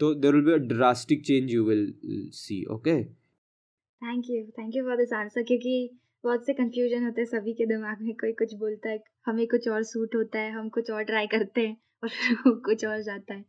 तो 0.00 0.12
there 0.14 0.34
will 0.34 0.44
be 0.44 0.52
a 0.52 0.56
drastic 0.68 1.24
change 1.26 1.52
you 1.54 1.64
will 1.64 1.92
see 2.34 2.64
okay 2.74 3.02
thank 3.02 4.30
you 4.30 4.42
thank 4.58 4.76
you 4.76 4.84
for 4.84 4.96
this 4.96 5.12
answer 5.12 5.42
क्योंकि 5.42 5.74
बहुत 6.24 6.46
से 6.46 6.52
कंफ्यूजन 6.52 7.04
होते 7.04 7.20
हैं 7.20 7.28
सभी 7.28 7.52
के 7.52 7.66
दिमाग 7.66 8.02
में। 8.02 8.14
कोई 8.14 8.32
कुछ 8.32 8.54
बोलता 8.54 8.90
है, 8.90 8.98
हमें 9.26 9.46
कुछ 9.46 9.68
और 9.68 9.82
सूट 9.82 10.14
होता 10.14 10.38
है, 10.38 10.50
हम 10.52 10.68
कुछ 10.68 10.90
और 10.90 11.02
ट्राई 11.02 11.26
करते 11.26 11.60
हैं 11.60 11.76
और 12.02 12.60
कुछ 12.64 12.84
और 12.84 13.02
जाता 13.02 13.34
है। 13.34 13.42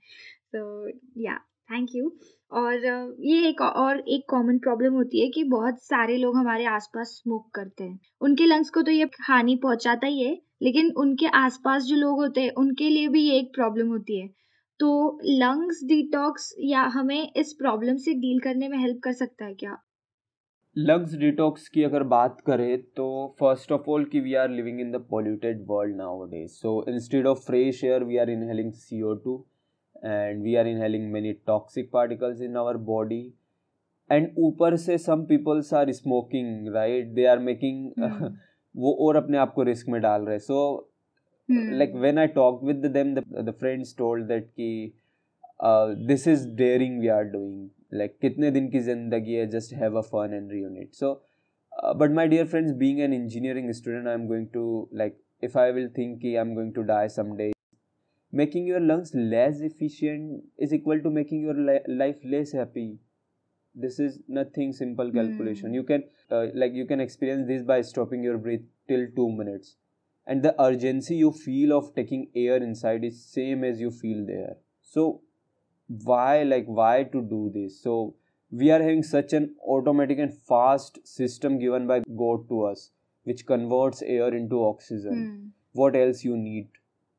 तो 0.56 0.88
या 1.22 1.38
थैंक 1.70 1.90
यू 1.96 2.12
और 2.52 2.86
ये 3.26 3.48
एक 3.50 3.62
और 3.62 4.00
एक 4.10 4.26
कॉमन 4.30 4.58
प्रॉब्लम 4.58 4.94
होती 4.94 5.22
है 5.22 5.30
कि 5.30 5.44
बहुत 5.44 5.84
सारे 5.84 6.18
लोग 6.18 6.38
हमारे 6.38 6.66
आसपास 6.66 7.08
स्मोक 7.08 7.50
करते 7.56 7.84
हैं। 7.84 8.00
उनके 8.22 8.46
लंग्स 8.46 8.70
को 8.70 8.82
तो 8.82 8.92
ये 8.92 9.10
हानि 9.22 9.56
पहुंचाता 9.56 10.08
ही 10.08 10.24
है, 10.24 10.34
लेकिन 10.62 10.92
उनके 10.98 11.28
आसपास 11.28 11.84
जो 11.84 11.96
लोग 11.96 12.20
होते 12.20 12.42
हैं, 12.42 12.52
उनके 12.52 12.90
लिए 12.90 13.08
भी 13.08 13.22
ये 13.22 13.38
एक 13.40 13.54
प्रॉब्लम 13.56 13.88
होती 13.88 14.20
है। 14.22 14.28
तो 14.80 15.20
लंग्स 15.26 15.84
डिटॉक्स 15.84 16.54
या 16.60 16.82
हमें 16.82 17.32
इस 17.36 17.54
प्रॉब्लम 17.54 17.98
से 17.98 18.14
डील 18.14 18.40
करने 18.40 18.68
में 18.68 18.78
हेल्प 18.78 19.00
कर 19.04 19.12
सकता 19.12 19.46
है 19.46 19.54
क्या? 19.54 19.78
लंग्स 20.76 21.14
डिटॉक्स 21.16 21.68
की 21.70 21.84
अगर 21.84 22.04
बात 22.12 22.40
करें 22.46 22.82
तो 22.96 23.06
फ़र्स्ट 23.40 23.72
ऑफ़ 23.72 23.90
ऑल 23.92 24.06
कि 24.06 24.20
we 24.20 24.34
are 24.34 24.50
living 24.50 24.80
in 24.82 24.92
the 24.92 25.04
polluted 25.10 25.64
world 25.68 25.96
nowadays 26.26 26.52
so 26.52 26.84
instead 26.90 27.28
of 27.28 27.46
fresh 27.46 27.84
air 27.84 28.04
we 28.04 28.18
are 28.18 28.30
inhaling 28.30 28.72
C 28.74 29.02
O 29.02 29.14
two 29.24 29.36
and 30.06 30.42
we 30.44 30.56
are 30.56 30.68
inhaling 30.68 31.12
many 31.12 31.34
toxic 31.48 31.90
particles 31.94 32.42
in 32.42 32.58
our 32.58 32.78
body 32.88 33.22
and 34.10 34.30
ऊपर 34.40 34.76
से 34.78 34.98
some 34.98 35.26
peoples 35.26 35.74
are 35.74 35.92
smoking 35.92 36.74
right 36.76 37.14
they 37.14 37.26
are 37.26 37.40
hmm. 37.40 38.34
वो 38.76 38.94
और 39.00 39.16
अपने 39.16 39.38
आप 39.38 39.54
को 39.54 39.64
risk 39.64 39.90
में 39.90 40.02
डाल 40.02 40.26
रहे 40.26 40.40
so 40.40 40.90
like 41.50 41.96
when 41.96 42.20
I 42.20 42.28
talk 42.36 42.64
with 42.64 42.86
them 42.88 43.14
the 43.16 43.56
friends 43.60 43.96
told 43.98 44.28
that 44.28 44.50
कि 44.50 44.94
this 46.08 46.28
is 46.28 46.48
daring 46.56 47.00
we 47.02 47.08
are 47.08 47.24
doing 47.26 47.70
like 48.02 48.20
kitne 48.26 48.52
din 48.58 48.70
ki 48.76 48.84
zindagi 48.90 49.40
hai 49.40 49.48
just 49.56 49.74
have 49.84 50.02
a 50.04 50.04
fun 50.12 50.38
and 50.42 50.52
reunite. 50.58 50.94
So 51.02 51.14
uh, 51.82 51.94
but 51.94 52.12
my 52.12 52.28
dear 52.36 52.46
friends 52.46 52.78
being 52.86 53.02
an 53.08 53.14
engineering 53.22 53.74
student 53.82 54.08
i'm 54.08 54.28
going 54.28 54.48
to 54.60 54.64
like 55.04 55.18
if 55.48 55.56
i 55.66 55.72
will 55.78 55.90
think 55.98 56.22
ki 56.26 56.38
i'm 56.42 56.54
going 56.60 56.72
to 56.80 56.84
die 56.92 57.08
someday 57.16 57.54
making 58.42 58.66
your 58.66 58.80
lungs 58.80 59.14
less 59.14 59.62
efficient 59.62 60.44
is 60.58 60.74
equal 60.74 61.00
to 61.00 61.10
making 61.10 61.42
your 61.42 61.54
li- 61.54 61.86
life 61.88 62.18
less 62.26 62.52
happy. 62.52 62.98
This 63.76 64.00
is 64.00 64.20
nothing 64.28 64.74
simple 64.74 65.10
hmm. 65.10 65.18
calculation. 65.18 65.72
Mm. 65.72 65.76
you 65.76 65.84
can 65.84 66.04
uh, 66.32 66.46
like 66.54 66.74
you 66.74 66.86
can 66.86 67.00
experience 67.00 67.48
this 67.48 67.64
by 67.64 67.82
stopping 67.82 68.24
your 68.24 68.38
breath 68.38 68.68
till 68.88 69.08
2 69.16 69.32
minutes. 69.32 69.76
And 70.26 70.42
the 70.42 70.56
urgency 70.62 71.16
you 71.16 71.32
feel 71.32 71.78
of 71.78 71.94
taking 71.96 72.30
air 72.34 72.58
inside 72.58 73.04
is 73.04 73.24
same 73.24 73.64
as 73.64 73.82
you 73.82 73.92
feel 73.92 74.26
there. 74.26 74.56
So 74.82 75.22
why 75.88 76.44
like 76.44 76.66
why 76.66 77.04
to 77.04 77.22
do 77.22 77.52
this? 77.54 77.82
So 77.82 78.16
we 78.52 78.72
are 78.72 78.82
having 78.82 79.04
such 79.04 79.34
an 79.34 79.56
automatic 79.68 80.20
and 80.20 80.34
fast 80.34 81.00
system 81.08 81.60
given 81.60 81.88
by 81.88 82.02
god 82.24 82.48
to 82.50 82.64
us 82.66 82.92
which 83.24 83.46
converts 83.46 84.02
air 84.02 84.34
into 84.34 84.64
oxygen. 84.66 85.20
Mm. 85.24 85.50
what 85.74 85.96
else 85.96 86.24
you 86.24 86.38
need 86.38 86.68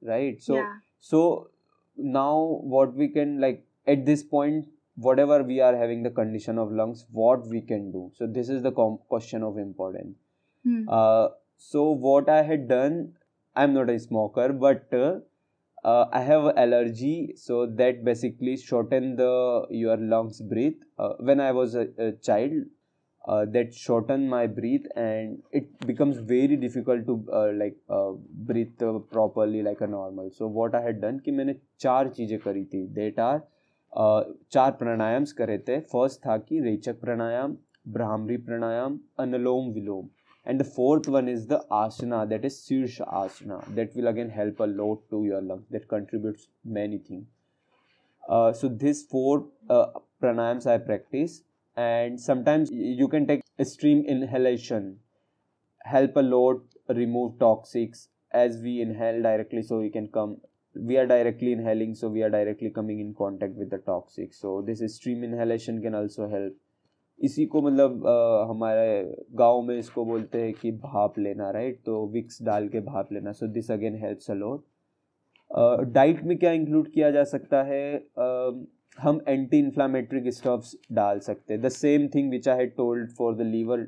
right? 0.02 0.42
So 0.42 0.56
yeah. 0.56 0.74
so 1.00 1.50
now 1.96 2.60
what 2.62 2.94
we 2.94 3.08
can 3.08 3.40
like 3.40 3.64
at 3.86 4.04
this 4.06 4.22
point 4.22 4.66
whatever 4.96 5.42
we 5.42 5.60
are 5.60 5.76
having 5.76 6.02
the 6.02 6.10
condition 6.10 6.58
of 6.58 6.70
lungs 6.72 7.06
what 7.10 7.46
we 7.46 7.60
can 7.60 7.90
do? 7.92 8.10
So 8.14 8.26
this 8.26 8.48
is 8.48 8.62
the 8.62 8.72
com- 8.72 8.98
question 9.08 9.42
of 9.42 9.58
importance. 9.58 10.16
Hmm. 10.64 10.88
uh, 10.88 11.28
so 11.58 11.90
what 11.90 12.28
i 12.28 12.42
had 12.42 12.68
done 12.68 13.12
i'm 13.54 13.74
not 13.74 13.90
a 13.90 13.98
smoker 13.98 14.48
but 14.52 14.92
uh, 14.92 15.20
uh, 15.84 16.04
i 16.12 16.20
have 16.30 16.46
allergy 16.64 17.34
so 17.36 17.66
that 17.80 18.04
basically 18.04 18.56
shorten 18.56 19.16
the 19.16 19.32
your 19.70 19.96
lungs 19.96 20.40
breathe 20.52 20.80
uh, 20.98 21.12
when 21.20 21.40
i 21.40 21.50
was 21.52 21.74
a, 21.74 21.86
a 21.98 22.12
child 22.28 22.52
uh, 23.24 23.44
that 23.46 23.74
shorten 23.74 24.28
my 24.28 24.46
breath 24.46 24.86
and 24.96 25.42
it 25.52 25.66
becomes 25.86 26.18
very 26.18 26.56
difficult 26.56 27.06
to 27.06 27.14
uh, 27.32 27.50
like 27.62 27.76
uh, 27.88 28.12
breathe 28.50 28.82
properly 29.10 29.62
like 29.62 29.80
a 29.80 29.86
normal 29.86 30.30
so 30.38 30.46
what 30.46 30.74
i 30.74 30.82
had 30.88 31.00
done 31.00 31.20
कि 31.24 31.30
मैंने 31.40 31.54
चार 31.80 32.08
चीज़ें 32.18 32.38
करी 32.46 32.64
थी 32.74 32.82
that 32.98 33.22
are 33.28 33.40
uh, 33.92 34.22
चार 34.52 34.70
प्राणायाम्स 34.82 35.32
करे 35.40 35.58
थे 35.68 35.80
first 35.94 36.20
था 36.26 36.36
कि 36.48 36.60
रेचक 36.60 37.00
प्राणायाम 37.00 37.56
ब्राह्मरी 37.96 38.36
प्राणायाम 38.48 38.98
अनुलोम 39.24 39.72
विलोम 39.72 40.06
and 40.46 40.60
the 40.60 40.64
fourth 40.64 41.08
one 41.08 41.28
is 41.28 41.46
the 41.46 41.60
asana 41.70 42.28
that 42.28 42.44
is 42.44 42.56
sirsha 42.64 43.06
asana 43.22 43.58
that 43.74 43.94
will 43.96 44.08
again 44.08 44.30
help 44.30 44.60
a 44.60 44.70
lot 44.82 44.98
to 45.10 45.24
your 45.24 45.40
lungs 45.40 45.66
that 45.70 45.88
contributes 45.88 46.48
many 46.64 46.98
things. 46.98 47.26
Uh, 48.28 48.52
so 48.52 48.68
these 48.68 49.02
four 49.02 49.46
uh, 49.68 49.86
pranayams 50.22 50.66
i 50.66 50.78
practice 50.78 51.42
and 51.76 52.20
sometimes 52.20 52.70
you 52.72 53.08
can 53.08 53.26
take 53.26 53.42
extreme 53.58 54.04
inhalation 54.06 54.98
help 55.84 56.16
a 56.16 56.20
lot 56.20 56.62
remove 56.88 57.32
toxics. 57.38 58.08
As 58.32 58.58
we 58.58 58.80
inhale 58.80 59.22
directly 59.22 59.62
so 59.62 59.78
we 59.78 59.90
can 59.90 60.08
come 60.08 60.38
we 60.74 60.96
are 60.96 61.06
directly 61.06 61.52
inhaling 61.52 61.94
so 61.94 62.08
we 62.08 62.22
are 62.22 62.30
directly 62.30 62.70
coming 62.70 62.98
in 62.98 63.14
contact 63.14 63.54
with 63.54 63.70
the 63.70 63.78
toxic. 63.78 64.34
So 64.34 64.62
this 64.66 64.82
extreme 64.82 65.22
inhalation 65.22 65.80
can 65.80 65.94
also 65.94 66.28
help 66.28 66.54
इसी 67.18 67.44
को 67.46 67.62
मतलब 67.62 68.06
हमारे 68.50 69.16
गाँव 69.38 69.60
में 69.62 69.76
इसको 69.78 70.04
बोलते 70.04 70.42
हैं 70.42 70.52
कि 70.54 70.72
भाप 70.72 71.18
लेना 71.18 71.50
राइट 71.50 71.80
तो 71.86 72.06
विक्स 72.12 72.42
डाल 72.42 72.68
के 72.68 72.80
भाप 72.80 73.12
लेना। 73.12 73.32
So 73.32 73.46
this 73.48 73.70
again 73.70 73.96
helps 74.04 74.30
a 74.30 74.34
diet 75.92 76.22
में 76.24 76.36
क्या 76.38 76.52
इंक्लूड 76.52 76.90
किया 76.92 77.10
जा 77.10 77.24
सकता 77.24 77.62
है? 77.62 77.98
uh, 78.18 78.66
हम 78.98 79.20
एंटी 79.28 79.58
इन्फ्लामेटरी 79.58 80.30
स्टफ्स 80.30 80.76
डाल 80.92 81.18
सकते 81.20 81.54
हैं। 81.54 81.62
The 81.62 81.68
same 81.68 82.06
thing 82.14 82.30
which 82.30 82.48
I 82.48 82.58
had 82.58 82.74
told 82.76 83.10
for 83.18 83.34
the 83.36 83.42
liver 83.54 83.86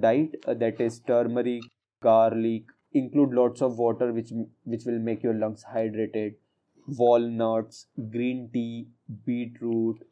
diet 0.00 0.40
that 0.48 0.80
is 0.80 1.00
turmeric 1.08 1.70
garlic 2.02 2.72
include 2.94 3.32
lots 3.36 3.62
of 3.66 3.78
water 3.82 4.06
which 4.16 4.30
which 4.72 4.82
will 4.88 4.98
make 5.04 5.22
your 5.26 5.32
lungs 5.36 5.62
hydrated 5.74 6.34
walnuts 6.88 7.78
green 8.16 8.42
tea 8.52 8.74
beetroot 9.28 10.02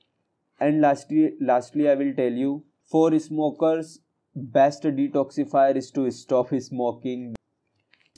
and 0.60 0.80
lastly 0.80 1.28
lastly 1.42 1.86
I 1.86 1.96
will 1.96 2.12
tell 2.14 2.38
you 2.38 2.60
for 2.92 3.18
smokers 3.20 3.98
best 4.36 4.86
detoxifier 4.96 5.76
is 5.76 5.92
to 5.94 6.10
stop 6.12 6.54
smoking 6.62 7.34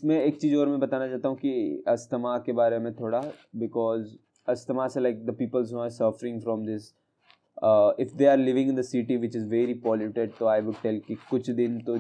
मैं 0.05 0.23
एक 0.23 0.41
चीज़ 0.41 0.55
और 0.57 0.69
मैं 0.69 0.79
बताना 0.81 1.09
चाहता 1.09 1.29
हूँ 1.29 1.37
कि 1.37 1.83
asthma 1.89 2.37
के 2.47 2.53
बारे 2.53 2.79
में 2.79 2.93
थोड़ा 2.95 3.21
बिकॉज़ 3.57 4.09
अस्थमा 4.49 4.87
से 4.89 5.01
like 5.01 5.25
the 5.27 5.35
peoples 5.39 5.73
who 5.73 5.79
are 5.81 5.91
suffering 5.91 6.41
from 6.43 6.65
this 6.67 6.93
if 8.01 8.15
they 8.17 8.27
are 8.27 8.39
living 8.39 8.69
in 8.71 8.77
the 8.77 8.83
city 8.85 9.17
which 9.17 9.37
is 9.37 9.47
very 9.49 9.75
polluted 9.85 10.33
तो 10.39 10.47
आई 10.47 10.61
वुड 10.61 10.81
टेल 10.83 11.01
कि 11.09 11.15
कुछ 11.31 11.51
दिन 11.53 11.81
तो 11.81 11.99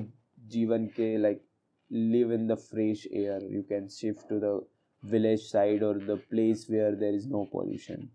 जीवन 0.48 0.86
के 0.96 1.16
like 1.18 1.42
live 1.90 2.32
in 2.32 2.46
the 2.46 2.54
fresh 2.62 3.06
air 3.12 3.48
you 3.52 3.62
can 3.68 3.88
shift 3.90 4.28
to 4.28 4.38
the 4.40 4.60
village 5.02 5.40
side 5.42 5.82
और 5.84 5.98
the 6.06 6.18
place 6.30 6.66
where 6.70 6.94
there 6.96 7.14
is 7.14 7.28
no 7.28 7.44
pollution 7.52 8.08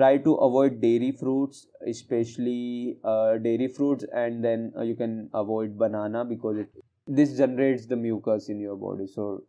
try 0.00 0.16
to 0.26 0.34
avoid 0.48 0.80
dairy 0.80 1.10
fruits 1.22 1.66
especially 1.94 2.96
uh, 3.04 3.36
dairy 3.38 3.68
fruits 3.68 4.04
and 4.24 4.44
then 4.44 4.72
uh, 4.76 4.82
you 4.82 4.94
can 4.96 5.28
avoid 5.34 5.78
banana 5.78 6.24
because 6.24 6.58
it 6.58 6.68
this 7.06 7.36
generates 7.38 7.86
the 7.86 7.96
mucus 7.96 8.48
in 8.48 8.60
your 8.60 8.76
body. 8.76 9.06
So 9.06 9.42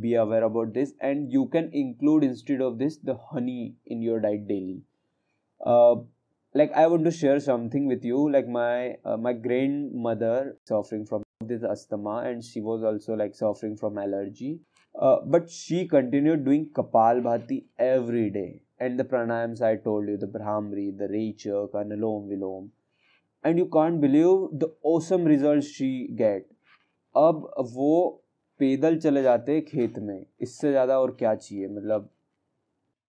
be 0.00 0.14
aware 0.14 0.44
about 0.44 0.74
this. 0.74 0.92
And 1.00 1.32
you 1.32 1.46
can 1.46 1.70
include 1.72 2.24
instead 2.24 2.60
of 2.60 2.78
this 2.78 2.98
the 2.98 3.16
honey 3.16 3.76
in 3.86 4.02
your 4.02 4.20
diet 4.20 4.48
daily. 4.48 4.82
Uh, 5.64 5.96
like 6.54 6.72
i 6.72 6.86
want 6.86 7.04
to 7.04 7.10
share 7.10 7.40
something 7.40 7.86
with 7.86 8.04
you. 8.04 8.30
Like 8.30 8.48
my 8.48 8.96
uh, 9.04 9.16
my 9.16 9.32
grandmother 9.32 10.56
suffering 10.66 11.06
from 11.06 11.22
this 11.52 11.62
asthma 11.62 12.16
and 12.30 12.44
she 12.44 12.60
was 12.60 12.82
also 12.82 13.14
like 13.14 13.34
suffering 13.34 13.76
from 13.76 13.98
allergy. 13.98 14.60
Uh, 14.98 15.18
but 15.26 15.50
she 15.50 15.86
continued 15.88 16.44
doing 16.44 16.66
kapal 16.80 17.22
bhati 17.28 17.64
every 17.78 18.30
day 18.30 18.62
and 18.80 18.98
the 18.98 19.04
pranayams, 19.04 19.60
i 19.62 19.76
told 19.76 20.08
you, 20.08 20.16
the 20.16 20.26
brahmari 20.26 20.86
the 20.98 21.08
rechak 21.08 21.74
analom 21.74 22.28
vilom. 22.28 22.70
And 23.44 23.58
you 23.58 23.66
can't 23.66 24.00
believe 24.00 24.60
the 24.62 24.70
awesome 24.82 25.24
results 25.24 25.68
she 25.76 25.90
get. 26.22 26.48
अब 27.14 27.50
वो 27.74 27.92
पैदल 28.60 28.96
चले 29.04 29.22
जाते 29.22 29.60
खेत 29.68 29.98
में। 29.98 30.24
इससे 30.42 30.70
ज़्यादा 30.70 30.98
और 31.00 31.14
क्या 31.18 31.34
चाहिए 31.34 31.68
मतलब? 31.68 32.08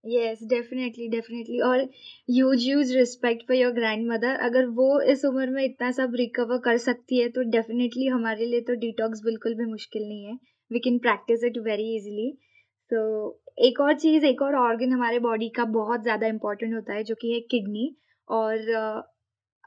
यस 0.05 0.39
डेफिनेटली 0.49 1.07
डेफिनेटली 1.09 1.59
और 1.61 1.87
use 2.29 2.67
use 2.67 2.93
respect 2.97 3.47
for 3.47 3.57
your 3.57 3.71
grandmother 4.11 4.35
अगर 4.45 4.65
वो 4.79 5.01
इस 5.13 5.25
उम्र 5.25 5.49
में 5.49 5.63
इतना 5.63 5.91
सब 5.97 6.15
रिकवर 6.19 6.57
कर 6.65 6.77
सकती 6.85 7.19
है 7.19 7.29
तो 7.35 7.43
डेफिनेटली 7.57 8.07
हमारे 8.07 8.45
लिए 8.45 8.61
तो 8.69 8.75
डिटॉक्स 8.85 9.21
बिल्कुल 9.25 9.55
भी 9.55 9.65
मुश्किल 9.71 10.07
नहीं 10.07 10.25
है. 10.25 10.37
We 10.71 10.79
can 10.79 10.97
practise 11.05 11.43
it 11.43 11.57
very 11.67 11.95
easily 11.95 12.31
तो 12.91 13.03
एक 13.57 13.79
और 13.81 13.93
चीज़, 13.95 14.25
एक 14.25 14.41
और 14.41 14.55
ऑर्गन 14.55 14.91
हमारे 14.93 15.19
बॉडी 15.19 15.49
का 15.49 15.63
बहुत 15.71 16.03
ज़्यादा 16.03 16.27
इंपॉर्टेंट 16.27 16.73
होता 16.73 16.93
है, 16.93 17.03
जो 17.03 17.15
कि 17.15 17.31
है 17.33 17.39
किडनी 17.51 17.95
और 18.27 19.03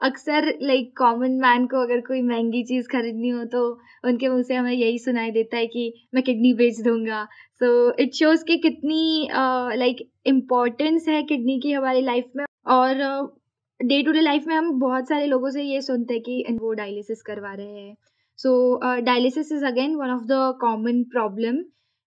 अक्सर 0.01 0.45
लाइक 0.61 0.91
कॉमन 0.97 1.31
मैन 1.41 1.65
को 1.67 1.81
अगर 1.81 2.01
कोई 2.01 2.21
महँगी 2.21 2.63
चीज़ 2.63 2.87
खरीदनी 2.89 3.29
हो 3.29 3.43
तो 3.45 3.61
उनके 4.05 4.29
मुँह 4.29 4.41
से 4.43 4.55
हमें 4.55 4.71
यही 4.71 4.97
सुनाई 4.99 5.31
देता 5.31 5.57
है 5.57 5.67
कि 5.67 5.93
मैं 6.13 6.23
किडनी 6.23 6.53
बेच 6.53 6.79
दूँगा। 6.81 7.23
सो 7.61 7.69
इट 7.99 8.13
शोज़ 8.13 8.43
कि 8.45 8.57
कितनी 8.57 9.27
लाइक 9.77 10.07
इम्पोर्टेंस 10.27 11.07
है 11.09 11.21
किडनी 11.23 11.59
की 11.59 11.71
हमारी 11.71 12.01
लाइफ 12.01 12.31
में 12.35 12.45
और 12.71 12.95
डे 13.79 14.01
टू 14.03 14.11
डे 14.11 14.21
लाइफ 14.21 14.47
में 14.47 14.55
हम 14.55 14.71
बहुत 14.79 15.07
सारे 15.09 15.25
लोगों 15.27 15.49
से 15.49 15.63
ये 15.63 15.81
सुनते 15.81 16.13
हैं 16.13 16.23
कि 16.23 16.57
वो 16.61 16.73
डायलिसिस 16.73 17.21
करवा 17.21 17.53
रहे 17.53 17.79
हैं। 17.79 17.95
So 18.39 18.79
dialysis 19.01 19.51
is 19.51 19.65
again 19.65 19.95
one 19.95 20.09
of 20.09 20.23
the 20.23 20.57
common 20.61 21.03
problem 21.11 21.63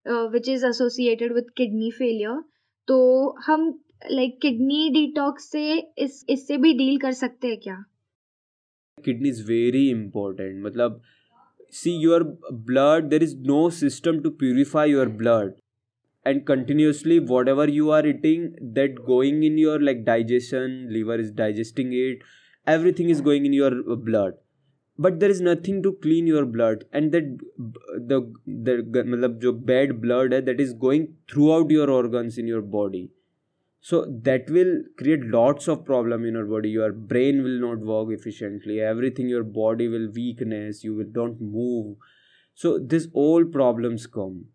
which 0.06 0.48
is 0.48 0.66
associated 0.66 1.32
with 1.32 1.50
kidney 1.56 1.90
failure 1.90 2.40
तो 2.88 2.98
हम 3.46 3.68
लाइक 4.10 4.38
किडनी 4.42 4.88
डिटॉक्स 4.90 5.50
से 5.52 5.62
इस, 5.98 6.24
इससे 6.28 6.56
भी 6.56 6.72
डील 6.72 6.98
कर 6.98 7.12
सकते 7.12 7.48
हैं 7.48 7.60
क्या? 7.60 7.84
किडनी 8.98 9.28
इज़ 9.28 9.44
वेरी 9.46 9.88
इंपॉर्टेंट 9.90 10.64
मतलब 10.64 11.00
see 11.72 11.90
your 12.02 12.22
blood 12.52 13.08
there 13.08 13.22
is 13.22 13.36
no 13.46 13.68
system 13.70 14.20
to 14.20 14.30
purify 14.42 14.90
your 14.90 15.08
blood 15.22 15.52
and 16.26 16.42
continuously 16.46 17.18
whatever 17.48 17.70
you 17.70 17.88
are 17.90 18.06
eating 18.06 18.48
that 18.74 18.98
going 19.06 19.44
in 19.44 19.58
your 19.58 19.82
like 19.82 20.04
digestion 20.04 20.86
liver 20.92 21.20
is 21.20 21.32
digesting 21.34 21.94
it 21.94 22.24
everything 22.66 23.10
is 23.10 23.22
going 23.22 23.46
in 23.46 23.54
your 23.54 23.82
blood 23.96 24.34
but 24.98 25.20
there 25.20 25.30
is 25.30 25.40
nothing 25.40 25.82
to 25.82 25.92
clean 26.02 26.26
your 26.26 26.44
blood. 26.46 26.84
And 26.92 27.12
that 27.12 27.38
the 28.12 28.20
the 28.46 29.04
matlab, 29.12 29.40
jo 29.42 29.52
bad 29.52 30.00
blood 30.00 30.32
hai, 30.32 30.40
that 30.40 30.60
is 30.60 30.72
going 30.74 31.08
throughout 31.30 31.70
your 31.70 31.90
organs 31.90 32.38
in 32.38 32.46
your 32.46 32.62
body. 32.62 33.10
So 33.80 34.04
that 34.28 34.50
will 34.50 34.72
create 34.98 35.24
lots 35.24 35.68
of 35.68 35.84
problem 35.84 36.24
in 36.24 36.34
your 36.34 36.46
body. 36.46 36.70
Your 36.70 36.92
brain 36.92 37.42
will 37.42 37.60
not 37.60 37.80
work 37.80 38.10
efficiently. 38.18 38.80
Everything 38.80 39.28
your 39.28 39.44
body 39.44 39.88
will 39.88 40.08
weakness. 40.10 40.84
You 40.84 40.94
will 40.94 41.12
don't 41.20 41.40
move. 41.40 41.96
So 42.54 42.78
this 42.78 43.08
all 43.12 43.44
problems 43.44 44.06
come. 44.06 44.46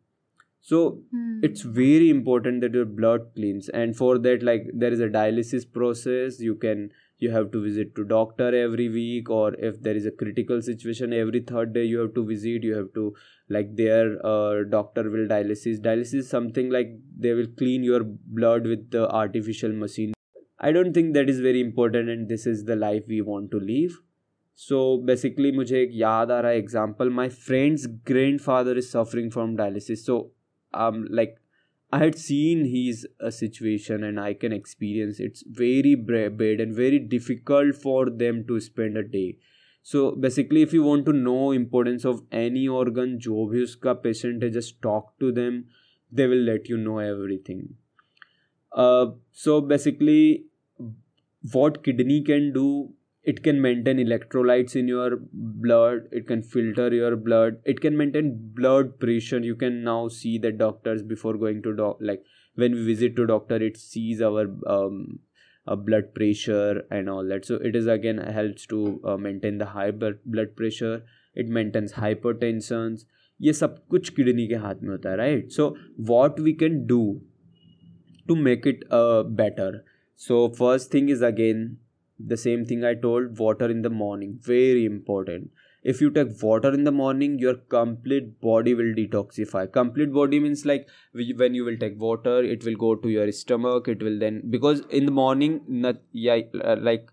So 0.62 0.80
Hmm. 1.12 1.40
it's 1.44 1.62
very 1.62 2.10
important 2.10 2.62
that 2.62 2.74
your 2.74 2.86
blood 2.86 3.28
cleans. 3.36 3.70
And 3.70 3.96
for 3.96 4.18
that 4.28 4.44
like 4.44 4.70
there 4.74 4.94
is 4.94 5.00
a 5.00 5.10
dialysis 5.10 5.66
process. 5.80 6.40
You 6.40 6.56
can 6.56 6.92
you 7.23 7.31
have 7.31 7.51
to 7.53 7.63
visit 7.63 7.95
to 7.95 8.05
doctor 8.05 8.49
every 8.55 8.89
week 8.89 9.31
or 9.31 9.55
if 9.55 9.81
there 9.83 9.97
is 10.01 10.07
a 10.07 10.11
critical 10.11 10.63
situation 10.63 11.13
every 11.13 11.41
third 11.41 11.73
day 11.73 11.85
you 11.85 11.99
have 11.99 12.13
to 12.15 12.25
visit 12.25 12.63
you 12.63 12.75
have 12.75 12.93
to 12.95 13.15
like 13.49 13.75
their 13.77 14.05
uh, 14.27 14.65
doctor 14.77 15.11
will 15.11 15.27
dialysis 15.27 15.81
dialysis 15.81 16.23
is 16.25 16.31
something 16.31 16.71
like 16.71 16.93
they 17.19 17.33
will 17.33 17.51
clean 17.63 17.83
your 17.83 18.03
blood 18.05 18.67
with 18.67 18.91
the 18.91 19.09
artificial 19.23 19.73
machine 19.73 20.15
i 20.61 20.73
don't 20.73 20.93
think 20.93 21.15
that 21.15 21.29
is 21.29 21.41
very 21.41 21.61
important 21.61 22.09
and 22.09 22.29
this 22.29 22.47
is 22.47 22.65
the 22.65 22.77
life 22.77 23.03
we 23.09 23.21
want 23.21 23.51
to 23.51 23.61
live 23.73 23.99
so 24.59 24.79
basically 25.13 25.51
मुझे 25.57 25.83
एक 25.83 25.91
याद 25.95 26.31
आ 26.31 26.41
रहा 26.41 26.51
है 26.51 26.59
example 26.59 27.11
my 27.19 27.29
friend's 27.45 27.87
grandfather 28.41 28.79
is 28.79 28.85
suffering 28.85 29.31
from 29.31 29.55
dialysis 29.57 30.05
so 30.07 30.17
um 30.75 31.07
like 31.11 31.37
i 31.96 31.98
had 32.02 32.18
seen 32.18 32.64
his 32.74 33.06
uh, 33.22 33.30
situation 33.30 34.04
and 34.04 34.20
i 34.20 34.34
can 34.34 34.54
experience. 34.54 35.20
It's 35.20 35.44
very 35.48 35.96
bad 35.96 36.62
and 36.66 36.76
very 36.76 37.00
difficult 37.00 37.76
for 37.76 38.10
them 38.10 38.46
to 38.48 38.60
spend 38.60 38.98
a 38.98 39.04
day. 39.04 39.38
So 39.82 40.12
basically 40.12 40.62
if 40.62 40.74
you 40.74 40.84
want 40.84 41.06
to 41.08 41.14
know 41.14 41.52
importance 41.52 42.06
of 42.06 42.22
any 42.32 42.68
organ 42.68 43.20
jo 43.28 43.46
bhi 43.54 43.64
uska 43.68 43.96
patient 44.08 44.48
hai 44.48 44.50
just 44.58 44.82
talk 44.88 45.10
to 45.26 45.32
them. 45.40 45.64
They 46.20 46.28
will 46.34 46.44
let 46.52 46.70
you 46.70 46.78
know 46.78 47.00
everything. 47.00 47.62
Uh, 48.72 49.08
so 49.32 49.62
basically 49.62 50.46
what 51.52 51.84
kidney 51.84 52.22
can 52.22 52.54
do 52.54 52.68
it 53.25 53.43
can 53.43 53.61
maintain 53.61 53.99
electrolytes 53.99 54.75
in 54.77 54.89
your 54.89 55.19
blood 55.67 56.09
it 56.13 56.27
can 56.27 56.43
filter 56.43 56.89
your 56.95 57.15
blood 57.17 57.59
it 57.65 57.81
can 57.81 57.97
maintain 57.97 58.31
blood 58.61 58.99
pressure 59.01 59.41
you 59.41 59.57
can 59.57 59.83
now 59.85 60.09
see 60.09 60.39
the 60.39 60.53
doctors 60.53 61.03
before 61.03 61.35
going 61.35 61.63
to 61.63 61.75
doc 61.75 61.99
like 62.01 62.23
when 62.55 62.73
we 62.73 62.85
visit 62.85 63.17
to 63.17 63.27
doctor 63.27 63.57
it 63.57 63.77
sees 63.77 64.23
our 64.23 64.47
um, 64.67 65.19
uh, 65.67 65.77
blood 65.77 66.15
pressure 66.15 66.85
and 66.91 67.11
all 67.11 67.25
that 67.25 67.45
so 67.45 67.57
it 67.57 67.77
is 67.77 67.87
again 67.87 68.19
helps 68.19 68.67
to 68.67 69.01
uh, 69.05 69.17
maintain 69.17 69.59
the 69.59 69.67
high 69.67 69.91
blood 69.91 70.57
pressure 70.57 71.03
it 71.35 71.49
maintains 71.61 71.93
hypertensions 72.03 73.07
ये 73.41 73.53
सब 73.53 73.77
कुछ 73.91 74.09
kidney 74.15 74.47
के 74.49 74.55
हाथ 74.63 74.75
में 74.83 74.91
होता 74.91 75.11
है 75.11 75.17
right 75.17 75.51
so 75.53 75.67
what 76.07 76.41
we 76.41 76.53
can 76.63 76.85
do 76.87 77.03
to 78.29 78.37
make 78.37 78.67
it 78.67 78.81
better 79.41 79.81
so 80.27 80.47
first 80.59 80.93
thing 80.95 81.11
is 81.11 81.23
again 81.25 81.61
the 82.28 82.36
same 82.36 82.66
thing 82.66 82.84
I 82.84 82.96
told 82.96 83.32
water 83.42 83.72
in 83.72 83.82
the 83.82 83.88
morning 83.88 84.34
very 84.48 84.86
important 84.86 85.50
if 85.86 86.04
you 86.04 86.10
take 86.10 86.28
water 86.44 86.74
in 86.74 86.84
the 86.84 86.90
morning 86.90 87.44
your 87.44 87.54
complete 87.54 88.24
body 88.44 88.74
will 88.74 88.94
detoxify 88.94 89.66
complete 89.66 90.10
body 90.10 90.40
means 90.40 90.66
like 90.66 90.86
when 91.16 91.56
you 91.56 91.66
will 91.66 91.78
take 91.78 91.94
water 91.98 92.46
it 92.46 92.66
will 92.66 92.76
go 92.76 92.94
to 92.94 93.10
your 93.10 93.32
stomach 93.32 93.90
it 93.90 94.04
will 94.04 94.20
then 94.20 94.42
because 94.46 94.82
in 94.94 95.06
the 95.06 95.10
morning 95.10 95.60
like 96.16 97.12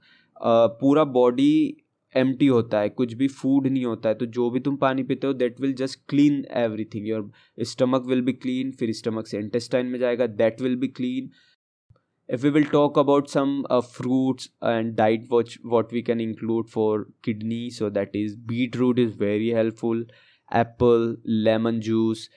पूरा 0.81 1.05
body 1.05 1.77
एम 2.17 2.29
होता 2.53 2.81
है, 2.81 2.89
कुछ 2.89 3.13
भी 3.15 3.29
food 3.29 3.67
नहीं 3.67 3.85
होता 3.85 4.09
है 4.09 4.15
तो 4.15 4.27
जो 4.27 4.51
भी 4.51 4.61
तुम 4.61 4.77
पानी 4.77 5.03
पीते 5.03 5.27
हो 5.27 5.33
that 5.33 5.61
will 5.61 5.73
just 5.73 6.01
clean 6.09 6.45
everything 6.55 7.09
your 7.09 7.31
stomach 7.61 8.07
will 8.07 8.21
भी 8.21 8.33
क्लीन 8.33 8.71
फिर 8.71 8.93
स्टमक 8.93 9.27
से 9.27 9.39
इंटेस्टाइन 9.39 9.87
में 9.87 9.99
जाएगा 9.99 10.27
दैट 10.27 10.61
विल 10.61 10.77
भी 10.77 10.89
clean 10.89 11.31
if 12.30 12.44
we 12.44 12.50
will 12.50 12.66
talk 12.66 12.98
about 12.98 13.30
some 13.30 13.66
uh, 13.70 13.82
fruits 13.82 14.50
and 14.62 14.96
diet 14.96 15.26
what 15.30 15.58
what 15.64 15.92
we 15.92 16.02
can 16.02 16.20
include 16.20 16.70
for 16.70 17.08
kidney 17.22 17.70
so 17.70 17.90
that 17.90 18.16
is 18.22 18.36
beetroot 18.36 18.98
is 19.00 19.14
very 19.14 19.50
helpful 19.50 20.04
apple 20.52 21.16
lemon 21.26 21.82
juice 21.82 22.30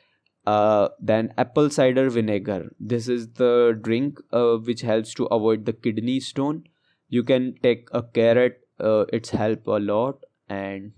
uh, 0.47 0.89
then 1.01 1.33
apple 1.39 1.71
cider 1.71 2.09
vinegar 2.11 2.61
this 2.79 3.09
is 3.09 3.29
the 3.43 3.79
drink 3.83 4.21
uh, 4.33 4.57
which 4.57 4.83
helps 4.83 5.15
to 5.15 5.27
avoid 5.27 5.65
the 5.65 5.73
kidney 5.73 6.21
stone 6.21 6.63
you 7.09 7.23
can 7.23 7.55
take 7.63 7.89
a 7.93 8.03
carrot 8.03 8.61
uh, 8.81 9.05
it's 9.13 9.31
help 9.31 9.67
a 9.67 9.81
lot 9.91 10.25
and 10.49 10.93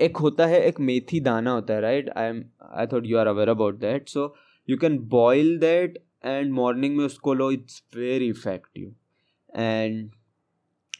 एक 0.00 0.16
होता 0.16 0.46
है 0.46 0.60
एक 0.66 0.78
मेथी 0.80 1.18
दाना 1.20 1.50
होता 1.50 1.74
है 1.74 1.80
right 1.80 2.08
I 2.16 2.26
am 2.28 2.42
I 2.72 2.86
thought 2.92 3.06
you 3.06 3.16
are 3.18 3.26
aware 3.26 3.48
about 3.48 3.78
that 3.80 4.08
so 4.08 4.34
you 4.70 4.76
can 4.78 4.98
boil 5.14 5.58
that 5.58 5.98
and 6.25 6.51
morning 6.53 6.97
में 6.97 7.05
उसको 7.05 7.33
लो 7.33 7.51
इट्स 7.51 7.83
वेरी 7.95 8.27
इफ़ेक्टिव। 8.27 8.95
एंड 9.49 10.11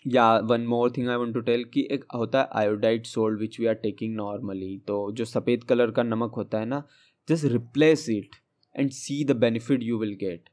या 0.08 0.38
one 0.38 0.62
more 0.62 0.92
thing 0.92 1.10
I 1.10 1.16
want 1.16 1.34
to 1.34 1.42
tell 1.42 1.64
कि 1.64 1.88
एक 1.92 2.06
होता 2.16 2.42
है 2.42 2.48
iodide 2.54 3.04
salt 3.06 3.40
which 3.40 3.60
we 3.60 3.66
are 3.66 3.74
taking 3.74 4.16
normally 4.16 4.78
तो 4.88 5.12
जो 5.12 5.26
सफ़ेद 5.26 5.64
कलर 5.64 5.92
का 5.92 6.04
नमक 6.04 6.34
होता 6.38 6.60
है 6.60 6.66
ना 6.66 6.84
just 7.30 7.46
replace 7.46 8.10
it 8.10 8.36
and 8.76 8.90
see 8.92 9.24
the 9.26 9.36
benefit 9.36 9.84
you 9.84 9.98
will 10.00 10.14
get 10.14 10.50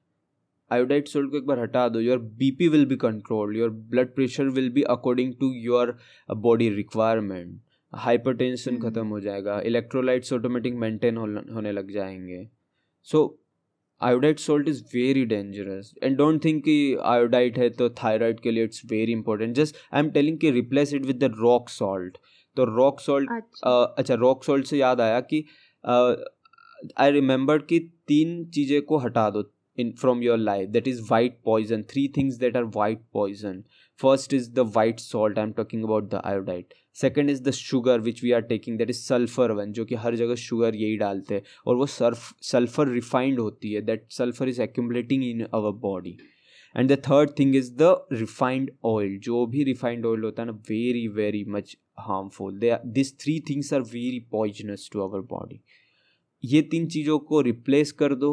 iodide 0.70 1.06
salt 1.08 1.30
को 1.30 1.36
एक 1.36 1.46
बार 1.46 1.58
हटा 1.58 1.88
दो 1.88 2.00
your 2.00 2.18
B 2.18 2.50
P 2.50 2.68
will 2.68 2.86
be 2.86 2.96
control 2.96 3.56
your 3.56 3.70
blood 3.70 4.14
pressure 4.14 4.48
will 4.48 4.70
be 4.70 4.82
according 4.82 5.34
to 5.40 5.52
your 5.54 5.96
body 6.36 6.68
requirement 6.70 7.60
hypertension 8.34 8.78
ख़त्म 8.78 9.06
हो 9.06 9.20
जाएगा 9.20 9.60
इलेक्ट्रोलाइट्स 9.60 10.32
ऑटोमेटिक 10.32 10.74
मेंटेन 10.74 11.16
होने 11.16 11.72
लग 11.72 11.90
जाएँगे। 11.90 12.48
So 13.02 13.18
so, 13.18 13.49
iodide 14.00 14.38
salt 14.38 14.68
is 14.68 14.82
very 14.94 15.24
dangerous 15.26 15.92
and 16.02 16.16
don't 16.16 16.44
think 16.44 16.62
कि 16.64 16.76
आयोडाइड 17.04 17.58
है 17.58 17.68
तो 17.70 17.88
thyroid 18.02 18.40
के 18.40 18.50
लिए 18.50 18.64
it's 18.64 18.82
very 18.90 19.12
important 19.12 19.54
just 19.56 19.76
I 19.92 20.00
am 20.00 20.10
telling 20.10 20.38
कि 20.38 20.50
replace 20.50 20.94
it 20.94 21.06
with 21.06 21.18
the 21.18 21.34
rock 21.38 21.68
salt 21.70 22.18
तो 22.56 22.64
रॉक 22.66 23.00
सॉल्ट 23.00 23.30
अच्छा। 23.64 24.14
रॉक 24.16 24.44
सॉल्ट 24.44 24.66
से 24.66 24.78
याद 24.78 25.00
आया 25.00 25.20
कि 25.32 25.44
आई 26.98 27.10
रिमेंबर 27.10 27.58
कि 27.62 27.78
तीन 28.08 28.44
चीज़ें 28.54 28.80
को 28.82 28.98
हटा 28.98 29.28
दो 29.30 29.50
इन 29.78 29.92
from 30.00 30.22
your 30.22 30.38
life 30.38 30.68
that 30.68 30.88
is 30.88 31.02
white 31.10 31.38
poison 31.44 31.82
three 31.90 32.06
things 32.16 32.36
that 32.36 32.56
are 32.56 32.64
white 32.76 33.02
poison 33.12 33.62
first 34.00 34.34
is 34.34 34.50
the 34.54 34.72
white 34.76 35.00
salt 35.00 35.38
I 35.38 35.44
am 35.44 35.52
talking 35.52 35.84
about 35.84 36.10
the 36.10 36.20
iodide 36.24 36.74
second 36.96 37.30
is 37.30 37.42
the 37.42 37.50
sugar 37.50 38.00
which 38.00 38.22
we 38.24 38.32
are 38.32 38.40
taking 38.40 38.78
that 38.78 38.90
is 38.90 39.00
sulphur 39.00 39.52
one 39.52 39.72
जो 39.72 39.84
कि 39.84 39.94
हर 39.94 40.16
जगह 40.16 40.34
sugar 40.34 40.74
यही 40.74 40.96
डालते 40.96 41.34
हैं, 41.34 41.42
और 41.66 41.76
वो 41.76 41.86
सर्फ 41.86 42.34
सल्फ़र 42.42 42.88
रिफाइंड 42.88 43.40
होती 43.40 43.72
है 43.72 43.82
that 43.82 44.06
sulphur 44.12 44.48
is 44.48 44.62
accumulating 44.62 45.24
in 45.24 45.44
our 45.44 45.72
body 45.80 46.16
and 46.76 46.92
the 46.92 46.98
third 47.08 47.30
thing 47.38 47.56
is 47.56 47.72
the 47.76 47.94
refined 48.12 48.70
oil 48.84 49.18
जो 49.18 49.44
भी 49.46 49.64
रिफाइंड 49.64 50.06
ऑयल 50.06 50.24
होता 50.24 50.42
है 50.42 50.46
ना 50.46 50.52
very 50.70 51.06
very 51.08 51.44
much 51.48 51.76
harmful 51.98 52.58
they 52.58 52.76
this 52.86 53.18
three 53.20 53.38
things 53.50 53.72
are 53.74 53.80
very 53.92 54.20
poisonous 54.32 54.88
to 54.92 55.00
our 55.00 55.20
body 55.30 55.60
ये 56.44 56.62
तीन 56.62 56.86
चीज़ों 56.86 57.18
को 57.18 57.40
replace 57.40 57.92
कर 57.92 58.14
दो 58.14 58.30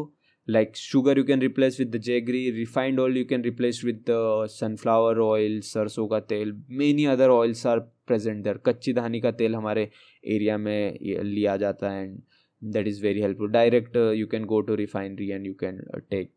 like 0.47 0.75
sugar 0.75 1.13
you 1.13 1.23
can 1.23 1.39
replace 1.39 1.77
with 1.79 1.91
the 1.91 1.99
jaggery 1.99 2.41
refined 2.57 2.99
oil 2.99 3.15
you 3.15 3.25
can 3.25 3.41
replace 3.41 3.83
with 3.83 4.03
the 4.05 4.47
sunflower 4.47 5.21
oil 5.21 5.59
सरसों 5.69 6.07
का 6.07 6.19
तेल 6.29 6.53
many 6.81 7.07
other 7.13 7.29
oils 7.31 7.65
are 7.65 7.79
present 8.11 8.43
there 8.43 8.57
कच्ची 8.65 8.93
धानी 8.93 9.21
का 9.21 9.31
तेल 9.41 9.55
हमारे 9.55 9.89
एरिया 10.35 10.57
में 10.57 10.97
लिया 11.23 11.57
जाता 11.57 11.91
है 11.91 12.03
and 12.03 12.19
that 12.61 12.87
is 12.87 12.99
very 12.99 13.21
helpful 13.21 13.47
direct 13.47 13.97
uh, 13.97 14.09
you 14.09 14.27
can 14.27 14.45
go 14.51 14.61
to 14.61 14.75
refinery 14.75 15.31
and 15.31 15.45
you 15.45 15.53
can 15.55 15.81
uh, 15.93 15.99
take 16.11 16.31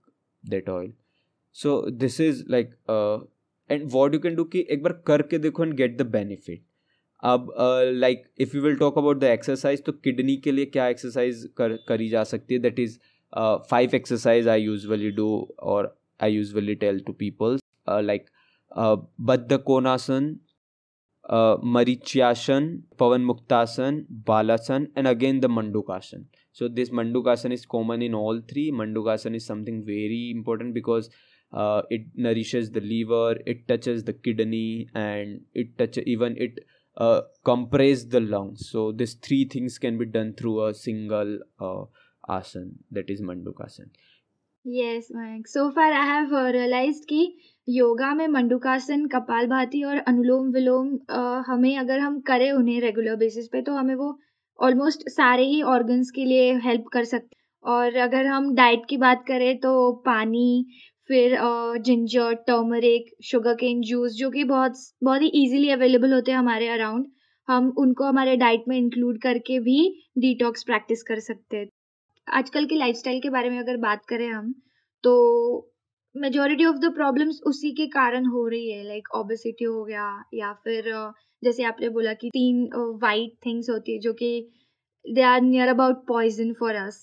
that 0.44 0.68
oil 0.68 0.90
so 1.56 1.76
this 2.02 2.18
is 2.20 2.42
like 2.48 2.74
uh, 2.88 3.18
and 3.70 3.92
what 3.92 4.12
you 4.12 4.20
can 4.26 4.36
do 4.40 4.44
कि 4.52 4.66
एक 4.70 4.82
बार 4.82 4.92
करके 5.06 5.38
देखो 5.38 5.64
and 5.64 5.78
get 5.82 5.96
the 6.02 6.10
benefit 6.16 6.66
अब 7.22 7.52
like 7.94 8.22
if 8.40 8.56
you 8.56 8.62
will 8.62 8.76
talk 8.76 8.98
about 8.98 9.18
the 9.20 9.24
exercise 9.24 9.82
तो 9.84 9.92
kidney 9.92 10.36
के 10.44 10.52
लिए 10.52 10.66
क्या 10.66 10.86
exercise 10.88 11.42
कर 11.56 11.76
करी 11.88 12.08
जा 12.08 12.22
सकती 12.24 12.54
है 12.54 12.60
that 12.60 12.78
is 12.80 12.98
uh, 13.32 13.58
five 13.60 13.94
exercise 13.94 14.46
I 14.46 14.56
usually 14.56 15.10
do 15.12 15.48
or 15.58 15.92
I 16.18 16.28
usually 16.28 16.76
tell 16.76 16.98
to 17.00 17.12
people 17.12 17.58
uh, 17.86 18.02
like 18.02 18.30
uh, 18.72 18.96
Baddha 19.20 19.58
Konasana, 19.58 20.36
uh, 21.28 21.56
Marichyasan, 21.58 22.82
Pavan 22.96 23.24
Muktasan, 23.24 24.06
Balasan, 24.24 24.88
and 24.96 25.06
again 25.06 25.40
the 25.40 25.48
Mandukasan. 25.48 26.24
So 26.52 26.68
this 26.68 26.90
Mandukasan 26.90 27.52
is 27.52 27.64
common 27.66 28.02
in 28.02 28.14
all 28.14 28.40
three. 28.48 28.72
Mandukasan 28.72 29.34
is 29.34 29.46
something 29.46 29.84
very 29.84 30.32
important 30.34 30.74
because 30.74 31.08
uh, 31.52 31.82
it 31.90 32.02
nourishes 32.14 32.70
the 32.70 32.80
liver, 32.80 33.36
it 33.46 33.66
touches 33.68 34.04
the 34.04 34.12
kidney, 34.12 34.88
and 34.94 35.42
it 35.54 35.76
touch 35.78 35.98
even 35.98 36.36
it 36.36 36.60
uh, 36.96 37.22
compress 37.44 38.04
the 38.04 38.20
lungs. 38.20 38.68
So 38.70 38.92
these 38.92 39.14
three 39.14 39.44
things 39.44 39.78
can 39.78 39.98
be 39.98 40.06
done 40.06 40.34
through 40.34 40.66
a 40.66 40.74
single 40.74 41.38
uh, 41.60 41.84
asan 42.28 42.78
that 42.90 43.08
is 43.08 43.20
Mandukasan. 43.20 43.88
Yes, 44.64 45.10
Mayank. 45.10 45.46
So 45.46 45.70
far 45.72 45.92
I 45.92 46.04
have 46.04 46.32
uh, 46.32 46.50
realized 46.52 47.06
कि 47.08 47.20
yoga 47.68 48.12
में 48.14 48.26
मंडुकासन 48.28 49.06
कपाल 49.08 49.46
भाती 49.46 49.82
और 49.84 49.96
अनुलोम 50.08 50.50
विलोम 50.52 50.88
हमें 51.46 51.76
अगर 51.78 51.98
हम 51.98 52.20
करें 52.20 52.50
उन्हें 52.52 52.80
रेगुलर 52.80 53.16
बेसिस 53.16 53.48
पे 53.48 53.62
तो 53.62 53.74
हमें 53.74 53.94
वो 53.94 54.08
ऑलमोस्ट 54.58 55.08
सारे 55.08 55.44
ही 55.46 55.60
ऑर्गन्स 55.74 56.10
के 56.10 56.24
लिए 56.24 56.52
हेल्प 56.64 56.88
कर 56.92 57.04
सकते 57.04 57.36
और 57.64 57.96
अगर 58.08 58.26
हम 58.26 58.54
डाइट 58.54 58.86
की 58.88 58.96
बात 58.96 59.24
करें 59.28 59.58
तो 59.60 59.72
पानी 60.06 60.66
फिर 61.10 61.36
ginger 61.86 62.34
turmeric 62.46 63.10
sugar 63.30 63.54
cane 63.60 63.80
juice 63.82 64.12
जो 64.16 64.30
कि 64.30 64.44
बहुत 64.44 64.76
बहुत 65.04 65.22
ही 65.22 65.28
इजीली 65.42 65.70
अवेलेबल 65.70 66.12
होते 66.12 66.30
हैं 66.30 66.38
हमारे 66.38 66.68
अराउंड 66.68 67.06
हम 67.48 67.72
उनको 67.78 68.04
हमारे 68.04 68.36
डाइट 68.36 68.64
में 68.68 68.76
इंक्लूड 68.76 69.20
करके 69.22 69.58
भी 69.60 69.78
डिटॉक्स 70.18 70.62
प्रैक्टिस 70.64 71.02
कर 71.02 71.18
सकते 71.20 71.56
हैं 71.56 71.68
आजकल 72.30 72.66
के 72.66 72.74
लाइफस्टाइल 72.74 73.20
के 73.20 73.30
बारे 73.30 73.50
में 73.50 73.58
अगर 73.58 73.76
बात 73.80 74.04
करें 74.08 74.28
हम 74.30 74.52
तो 75.04 75.12
मेजोरिटी 76.14 76.64
ऑफ़ 76.64 76.76
द 76.76 76.92
प्रॉब्लम्स 76.94 77.40
उसी 77.46 77.70
के 77.72 77.86
कारण 77.88 78.26
हो 78.26 78.46
रही 78.48 78.70
है 78.70 78.82
लाइक 78.84 79.02
like, 79.04 79.20
ओबेसिटी 79.20 79.64
हो 79.64 79.84
गया 79.84 80.06
या 80.34 80.52
फिर 80.64 80.90
जैसे 81.42 81.64
आपने 81.64 81.88
बोला 81.88 82.12
कि 82.14 82.28
तीन 82.30 82.68
वाइट 83.02 83.36
थिंग्स 83.46 83.70
होती 83.70 83.92
है 83.92 83.98
जो 83.98 84.12
कि 84.12 84.30
they 85.04 85.22
are 85.22 85.40
near 85.40 85.68
about 85.68 86.06
poison 86.08 86.52
for 86.60 86.74
us 86.76 87.00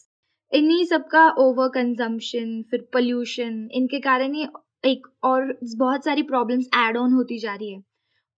इन्हीं 0.52 0.86
सबका 0.86 1.28
ओवर 1.40 1.70
कंजम्पशन 1.70 2.62
फिर 2.72 2.88
पोल्यूशन 2.94 3.68
इनके 3.74 4.00
कारण 4.00 4.34
ही 4.34 4.48
एक 4.86 5.08
और 5.24 5.58
बहुत 5.78 6.06
सारी 6.06 6.22
प्रॉब्लम्स 6.24 6.68
एड 6.78 6.98
ऑन 6.98 7.14
होती 7.14 7.40
जा 7.40 7.56
रही 7.56 7.74
है। 7.74 7.82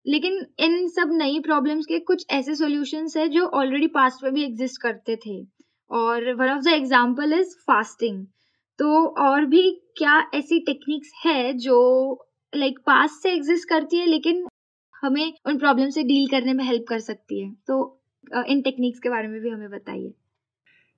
लेकिन 0.06 0.40
इन 0.60 0.88
सब 0.90 1.10
नई 1.14 1.40
प्रॉब्लम्स 1.42 1.86
के 1.86 2.00
कुछ 2.02 2.26
ऐसे 2.32 2.56
सॉल्यूशंस 2.56 3.18
है 3.18 3.28
जो 3.30 3.46
ऑलरेडी 3.62 3.88
पास्ट 3.96 4.24
में 4.24 4.34
भी 4.34 4.44
एग्जिस्ट 4.46 4.82
करते 4.82 5.16
थे। 5.26 5.38
और 5.92 6.34
one 6.34 6.50
of 6.50 6.64
the 6.64 6.74
example 6.74 7.34
is 7.34 7.56
fasting 7.68 8.26
तो 8.80 9.06
और 9.22 9.46
भी 9.46 9.70
क्या 9.98 10.20
ऐसी 10.36 10.60
टेक्निक्स 10.66 11.12
है 11.26 11.54
जो 11.56 11.78
लाइक 12.54 12.74
like, 12.74 12.86
पास 12.86 13.20
से 13.24 13.32
एग्जिस्ट 13.34 13.70
करती 13.70 13.98
है 13.98 14.06
लेकिन 14.06 14.46
हमें 14.96 15.34
उन 15.48 15.58
प्रॉब्लम 15.60 15.90
से 15.90 16.04
डील 16.04 16.28
करने 16.28 16.54
में 16.54 16.64
हेल्प 16.66 16.86
कर 16.90 17.00
सकती 17.00 17.40
है? 17.42 17.52
तो 17.68 18.02
इन 18.48 18.62
टेक्निक्स 18.62 19.00
के 19.00 19.10
बारे 19.10 19.28
में 19.28 19.40
भी 19.42 19.50
हमें 19.50 19.70
बताइए। 19.70 20.14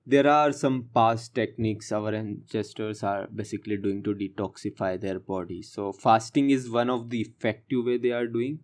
There 0.06 0.26
are 0.26 0.52
some 0.52 0.80
past 0.94 1.30
techniques 1.34 1.92
our 1.92 2.14
ancestors 2.14 3.04
are 3.04 3.26
basically 3.32 3.76
doing 3.76 4.02
to 4.04 4.12
detoxify 4.12 4.98
their 4.98 5.18
body 5.28 5.62
so 5.62 5.90
fasting 6.02 6.50
is 6.52 6.68
one 6.70 6.90
of 6.90 7.06
the 7.08 7.14
effective 7.14 7.82
way 7.86 7.98
they 7.98 8.10
are 8.10 8.24
doing 8.28 8.58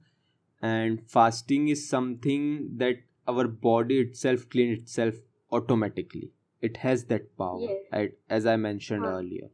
and 0.62 0.98
fasting 1.14 1.70
is 1.70 1.86
something 1.88 2.58
that 2.78 3.04
our 3.28 3.46
body 3.62 3.98
itself 4.16 4.46
clean 4.52 4.72
itself 4.88 5.22
automatically 5.50 6.30
it 6.60 6.76
has 6.78 7.04
that 7.06 7.36
power 7.36 7.68
yes. 7.68 8.10
as 8.28 8.46
i 8.46 8.56
mentioned 8.56 9.04
huh. 9.04 9.14
earlier 9.18 9.48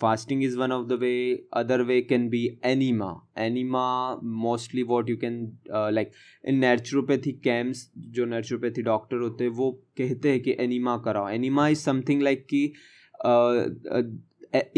fasting 0.00 0.42
is 0.42 0.56
one 0.56 0.70
of 0.70 0.88
the 0.88 0.96
way 0.96 1.40
other 1.52 1.84
way 1.84 2.02
can 2.02 2.28
be 2.28 2.42
enema 2.62 3.10
enema 3.36 4.18
mostly 4.22 4.84
what 4.84 5.08
you 5.08 5.16
can 5.16 5.58
uh, 5.74 5.90
like 5.92 6.12
in 6.44 6.60
naturopathy 6.60 7.34
camps 7.48 7.82
जो 8.16 8.26
naturopathy 8.26 8.84
doctor 8.90 9.20
होते 9.22 9.44
हैं 9.44 9.50
वो 9.50 9.70
कहते 9.98 10.30
हैं 10.30 10.40
कि 10.40 10.56
enema 10.66 10.98
कराओ 11.04 11.28
enema 11.38 11.68
is 11.74 11.84
something 11.88 12.24
like 12.28 12.46
कि 12.52 12.62
uh, 13.24 13.66
uh, 13.96 14.02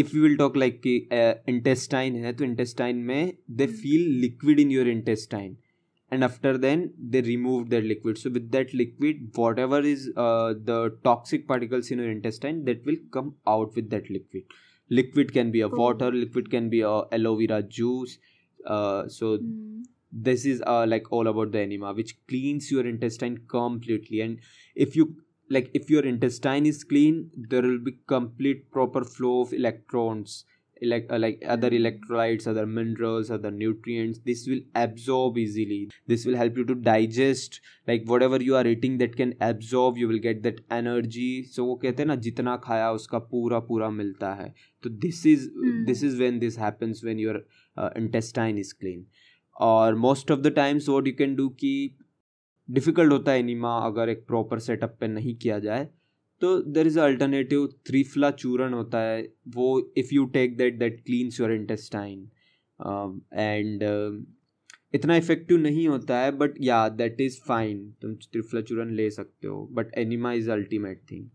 if 0.05 0.15
we 0.15 0.23
will 0.27 0.37
talk 0.37 0.57
like 0.65 0.81
कि 0.87 1.09
uh, 1.13 1.35
intestine 1.55 2.17
है 2.25 2.33
तो 2.33 2.45
intestine 2.45 3.05
में 3.11 3.37
they 3.59 3.69
feel 3.83 4.09
liquid 4.25 4.65
in 4.67 4.77
your 4.77 4.89
intestine 4.97 5.55
and 6.11 6.25
after 6.25 6.57
then 6.59 6.93
they 6.99 7.21
remove 7.23 7.71
that 7.71 7.85
liquid 7.85 8.19
so 8.19 8.31
with 8.31 8.51
that 8.51 8.73
liquid 8.75 9.31
whatever 9.35 9.81
is 9.81 10.11
uh, 10.17 10.55
the 10.71 10.97
toxic 11.05 11.47
particles 11.47 11.91
in 11.91 11.99
your 11.99 12.11
intestine 12.11 12.65
that 12.65 12.85
will 12.85 13.01
come 13.13 13.35
out 13.47 13.75
with 13.75 13.89
that 13.91 14.11
liquid 14.11 14.43
liquid 14.89 15.33
can 15.33 15.51
be 15.51 15.61
a 15.61 15.69
oh. 15.69 15.77
water 15.85 16.11
liquid 16.11 16.51
can 16.51 16.69
be 16.69 16.81
a 16.81 16.97
aloe 17.19 17.37
vera 17.37 17.63
juice 17.63 18.19
uh, 18.67 19.09
so 19.09 19.39
mm. 19.39 19.83
this 20.13 20.45
is 20.45 20.63
uh, 20.67 20.85
like 20.87 21.11
all 21.13 21.29
about 21.29 21.53
the 21.53 21.61
enema 21.61 21.93
which 21.93 22.15
cleans 22.27 22.71
your 22.71 22.87
intestine 22.87 23.39
completely 23.49 24.21
and 24.21 24.39
if 24.75 24.97
you 24.97 25.15
like 25.49 25.71
if 25.75 25.91
your 25.91 26.05
intestine 26.05 26.67
is 26.67 26.83
clean 26.85 27.31
there 27.37 27.63
will 27.63 27.79
be 27.79 27.97
complete 28.07 28.71
proper 28.71 29.05
flow 29.05 29.41
of 29.43 29.53
electrons 29.53 30.45
elect, 30.81 31.11
uh, 31.11 31.19
like 31.19 31.43
other 31.47 31.71
electrolytes 31.71 32.47
other 32.47 32.67
minerals 32.67 33.31
other 33.31 33.51
nutrients 33.51 34.21
this 34.25 34.47
will 34.47 34.61
absorb 34.75 35.39
easily 35.39 35.91
this 36.07 36.27
will 36.27 36.37
help 36.37 36.57
you 36.57 36.65
to 36.65 36.75
digest 36.75 37.61
like 37.87 38.05
whatever 38.07 38.43
you 38.43 38.57
are 38.57 38.67
eating 38.67 38.99
that 38.99 39.17
can 39.17 39.35
absorb 39.41 39.97
you 39.97 40.09
will 40.09 40.23
get 40.29 40.43
that 40.43 40.61
energy 40.71 41.31
so 41.53 41.65
वो 41.65 41.75
कहते 41.85 42.03
हैं 42.03 42.09
ना 42.09 42.17
जितना 42.29 42.57
खाया 42.65 42.91
उसका 43.01 43.19
पूरा 43.33 43.59
पूरा 43.71 43.91
मिलता 44.03 44.35
है 44.35 44.53
तो 44.83 44.91
this 45.07 45.25
is 45.35 45.49
mm. 45.49 45.87
this 45.87 46.03
is 46.03 46.21
when 46.25 46.39
this 46.45 46.57
happens 46.67 47.05
when 47.09 47.25
your 47.27 47.37
uh, 47.77 47.91
intestine 48.05 48.63
is 48.67 48.73
clean 48.83 49.05
और 49.61 49.95
most 50.03 50.31
of 50.31 50.41
the 50.41 50.51
times 50.57 50.89
what 50.89 51.07
you 51.07 51.13
can 51.19 51.35
do 51.37 51.49
कि 51.63 51.73
डिफ़िकल्ट 52.69 53.13
होता 53.13 53.33
है 53.33 53.39
एनिमा 53.39 53.77
अगर 53.87 54.09
एक 54.09 54.27
प्रॉपर 54.27 54.59
सेटअप 54.59 54.97
पे 55.01 55.09
नहीं 55.09 55.35
किया 55.37 55.59
जाए 55.59 55.89
तो 56.41 56.57
देर 56.73 56.87
इज़ 56.87 56.99
अल्टरनेटिव 57.01 57.67
त्रिफला 57.87 58.31
चूरन 58.31 58.73
होता 58.73 59.01
है 59.01 59.23
वो 59.55 59.93
if 59.99 60.15
you 60.15 60.25
take 60.25 60.57
that 60.57 60.79
that 60.79 61.01
cleanses 61.07 61.41
your 61.41 61.53
intestine 61.53 62.29
and 63.35 63.83
इतना 64.95 65.17
इफ़ेक्टिव 65.17 65.59
नहीं 65.59 65.89
होता 65.89 66.19
है 66.19 66.31
बट 66.33 66.55
या 66.61 66.89
दैट 66.89 67.21
इज़ 67.21 67.41
फाइन 67.49 67.91
तुम 68.03 68.15
त्रिफला 68.15 68.61
चूरन 68.61 68.95
ले 68.95 69.11
सकते 69.11 69.49
हो 69.49 69.69
but 69.73 69.95
enema 69.99 70.33
is 70.33 70.51
ultimate 70.51 71.03
thing 71.11 71.29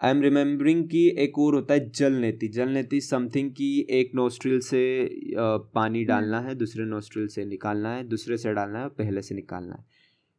I 0.00 0.10
am 0.10 0.20
remembering 0.22 0.88
कि 0.88 1.00
एक 1.18 1.38
और 1.38 1.54
होता 1.54 1.74
है 1.74 1.90
जल 1.90 2.12
नेति। 2.12 2.48
जल 2.48 2.68
नेति 2.68 3.00
समथिंग 3.00 3.50
कि 3.50 3.86
एक 3.90 4.12
नोस्ट्रिल 4.14 4.60
से 4.60 4.80
uh, 5.06 5.60
पानी 5.74 6.04
डालना 6.04 6.38
हम्म। 6.38 6.48
है 6.48 6.54
दूसरे 6.54 6.84
नोस्ट्रिल 6.84 7.26
से 7.28 7.44
निकालना 7.44 7.94
है 7.94 8.04
दूसरे 8.08 8.36
से 8.36 8.52
डालना 8.54 8.78
है 8.78 8.88
पहले 8.88 9.22
से 9.22 9.34
निकालना 9.34 9.74
है। 9.74 9.84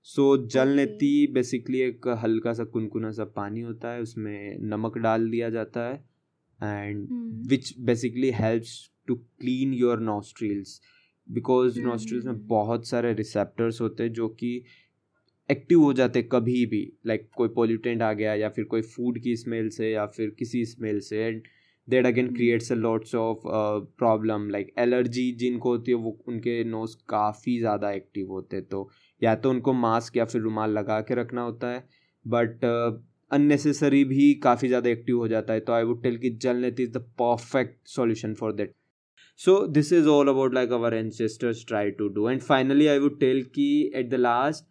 सो 0.05 0.35
so, 0.37 0.47
जल 0.51 0.69
नेती 0.69 1.27
बेसिकली 1.33 1.79
एक 1.81 2.07
हल्का 2.23 2.53
सा 2.53 2.63
कुनकुना 2.67 3.11
सा 3.11 3.25
पानी 3.35 3.61
होता 3.61 3.91
है 3.91 4.01
उसमें 4.01 4.57
नमक 4.69 4.97
डाल 4.97 5.29
दिया 5.29 5.49
जाता 5.49 5.87
है 5.89 5.95
and 6.59 7.07
which 7.47 7.73
basically 7.79 8.31
helps 8.31 8.73
to 9.07 9.15
clean 9.15 9.73
your 9.73 9.99
nostrils 9.99 10.79
because 11.27 11.79
nostrils 11.81 12.25
में 12.25 12.45
बहुत 12.47 12.87
सारे 12.87 13.13
रिसेप्टर्स 13.13 13.81
होते 13.81 14.03
हैं 14.03 14.13
जो 14.13 14.27
कि 14.29 14.51
एक्टिव 15.49 15.81
हो 15.81 15.93
जाते 15.93 16.21
कभी 16.23 16.65
भी 16.65 16.81
लाइक 17.07 17.21
like, 17.21 17.33
कोई 17.35 17.47
पोल्यूटेंट 17.49 18.01
आ 18.01 18.11
गया 18.13 18.33
या 18.33 18.49
फिर 18.49 18.65
कोई 18.65 18.81
फ़ूड 18.81 19.19
की 19.19 19.35
स्मेल 19.35 19.69
से 19.69 19.91
या 19.91 20.05
फिर 20.07 20.29
किसी 20.39 20.65
स्मेल 20.65 20.99
से 20.99 21.23
and 21.23 21.41
that 21.87 22.05
again 22.05 22.33
creates 22.33 22.71
a 22.71 22.75
lots 22.75 23.15
of 23.15 23.41
problem 23.97 24.49
like 24.49 24.73
allergy 24.79 25.31
जिनको 25.39 25.69
होती 25.69 25.91
है 25.91 25.97
वो 25.97 26.17
उनके 26.27 26.63
नोज़ 26.63 26.95
काफ़ी 27.09 27.57
ज़्यादा 27.59 27.91
एक्टिव 27.91 28.31
होते 28.31 28.55
हैं 28.55 28.65
तो 28.65 28.89
या 29.23 29.35
तो 29.35 29.49
उनको 29.49 29.73
मास्क 29.73 30.17
या 30.17 30.25
फिर 30.25 30.41
रुमाल 30.41 30.71
लगा 30.71 30.99
के 31.01 31.15
रखना 31.15 31.41
होता 31.41 31.67
है 31.67 31.83
बट 32.25 32.65
अननेसेसरी 33.31 34.03
uh, 34.03 34.09
भी 34.09 34.33
काफ़ी 34.43 34.67
ज़्यादा 34.67 34.89
एक्टिव 34.89 35.17
हो 35.17 35.27
जाता 35.27 35.53
है 35.53 35.59
तो 35.59 35.73
आई 35.73 35.83
वुड 35.83 36.01
टेल 36.03 36.17
कि 36.17 36.29
jal 36.41 36.57
neti 36.57 36.83
is 36.83 36.91
the 36.91 37.03
perfect 37.19 37.87
solution 37.87 38.33
for 38.33 38.53
that 38.53 38.73
so 39.39 39.55
this 39.67 39.93
is 39.93 40.07
all 40.07 40.27
about 40.27 40.53
like 40.53 40.71
our 40.71 40.93
ancestors 40.93 41.65
try 41.67 41.91
to 41.91 42.07
do 42.09 42.29
and 42.29 42.41
finally 42.41 42.87
I 42.87 42.99
would 42.99 43.19
tell 43.19 43.43
कि 43.55 43.69
at 43.95 44.09
the 44.09 44.19
last 44.19 44.69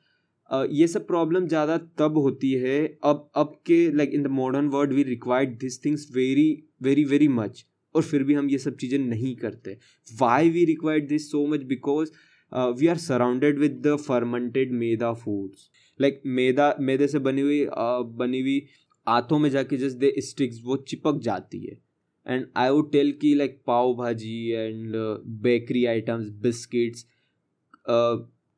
ये 0.51 0.87
सब 0.89 1.07
problem 1.07 1.47
ज़्यादा 1.47 1.77
तब 1.99 2.19
होती 2.19 2.53
है 2.61 2.79
अब 3.05 3.31
अब 3.37 3.53
के 3.67 3.81
like 3.97 4.15
in 4.15 4.23
the 4.23 4.27
modern 4.35 4.69
world 4.69 4.93
we 4.93 5.03
required 5.03 5.59
this 5.59 5.85
things 5.85 6.09
very 6.15 6.49
very 6.83 7.05
very 7.05 7.29
much 7.29 7.65
और 7.95 8.03
फिर 8.03 8.23
भी 8.25 8.35
हम 8.35 8.49
ये 8.51 8.59
सब 8.59 8.77
चीज़ें 8.77 8.99
नहीं 8.99 9.35
करते. 9.37 9.77
Why 10.09 10.51
we 10.51 10.65
required 10.65 11.09
this 11.09 11.31
so 11.31 11.47
much 11.47 11.63
because 11.65 12.11
we 12.53 12.87
are 12.87 12.97
surrounded 12.99 13.59
with 13.59 13.81
the 13.87 13.97
fermented 13.97 14.73
maida 14.73 15.13
foods 15.15 15.71
like 16.01 16.23
maida 16.39 16.75
मैदे 16.81 17.09
से 17.09 17.19
बनी 17.19 17.41
हुई 17.41 17.65
uh, 17.65 18.03
बनी 18.19 18.41
हुई 18.41 18.67
आँतों 19.07 19.39
में 19.39 19.51
जाके 19.51 19.77
जस्ट 19.77 19.97
दे 19.97 20.15
स्टिक्स 20.19 20.61
वो 20.65 20.77
चिपक 20.89 21.21
जाती 21.23 21.61
है। 21.67 21.79
एंड 22.27 22.47
आई 22.57 22.71
वुड 22.71 22.91
टेल 22.93 23.13
की 23.21 23.35
like 23.35 23.61
pav 23.67 23.95
bhaji 23.95 24.51
and 24.51 24.97
bakery 25.43 25.85
items 25.87 26.31
biscuits 26.43 27.07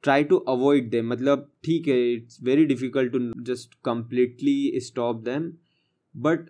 try 0.04 0.24
to 0.24 0.36
avoid 0.48 0.90
them 0.90 1.08
मतलब 1.12 1.50
ठीक 1.64 1.88
है 1.88 2.12
it's 2.12 2.42
very 2.42 2.64
difficult 2.66 3.12
to 3.12 3.18
just 3.42 3.74
completely 3.84 4.80
stop 4.80 5.22
them 5.24 5.52
but 6.14 6.48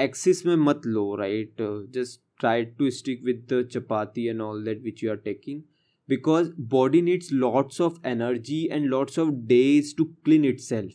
excess 0.00 0.44
में 0.46 0.56
मत 0.56 0.86
लो 0.86 1.14
right 1.16 1.62
just 1.94 2.20
try 2.40 2.64
to 2.78 2.90
stick 2.90 3.24
with 3.24 3.62
chapati 3.72 4.26
and 4.26 4.40
all 4.40 4.64
that 4.64 4.82
which 4.82 5.04
you 5.04 5.10
are 5.10 5.16
taking 5.24 5.62
because 6.08 6.50
body 6.70 7.02
needs 7.02 7.32
lots 7.32 7.80
of 7.80 8.06
energy 8.06 8.62
and 8.72 8.86
lots 8.86 9.18
of 9.18 9.30
days 9.46 9.94
to 9.98 10.04
clean 10.24 10.44
itself 10.60 10.92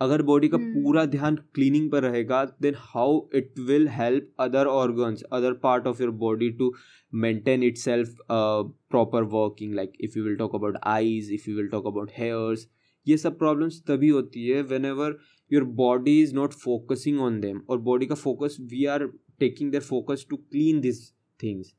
अगर 0.00 0.22
body 0.22 0.48
का 0.48 0.58
hmm. 0.58 0.66
पूरा 0.74 1.04
ध्यान 1.06 1.36
cleaning 1.54 1.90
पर 1.90 2.02
रहेगा 2.02 2.44
then 2.62 2.74
how 2.78 3.20
it 3.34 3.58
will 3.68 3.88
help 3.88 4.30
other 4.40 4.66
organs 4.66 5.22
other 5.32 5.52
part 5.62 5.86
of 5.86 6.02
your 6.02 6.10
body 6.22 6.50
to 6.58 6.72
maintain 7.12 7.62
itself 7.78 8.16
proper 8.30 9.22
working 9.34 9.74
like 9.74 9.92
if 10.00 10.18
you 10.18 10.24
will 10.24 10.36
talk 10.36 10.54
about 10.54 10.78
eyes 10.86 11.32
if 11.32 11.48
you 11.50 11.56
will 11.56 11.68
talk 11.68 11.86
about 11.86 12.10
hairs 12.18 12.66
ये 13.06 13.16
सब 13.16 13.38
problems 13.38 13.82
तभी 13.86 14.08
होती 14.08 14.46
है 14.48 14.62
whenever 14.84 15.18
your 15.50 15.64
body 15.76 16.20
is 16.22 16.34
not 16.34 16.52
focusing 16.54 17.20
on 17.20 17.40
them 17.40 17.60
और 17.70 17.78
body 17.82 18.06
का 18.06 18.14
focus 18.16 18.56
we 18.72 18.84
are 18.86 19.06
taking 19.40 19.72
their 19.72 19.80
focus 19.82 20.26
to 20.30 20.36
clean 20.36 20.80
this 20.80 21.02
things 21.40 21.74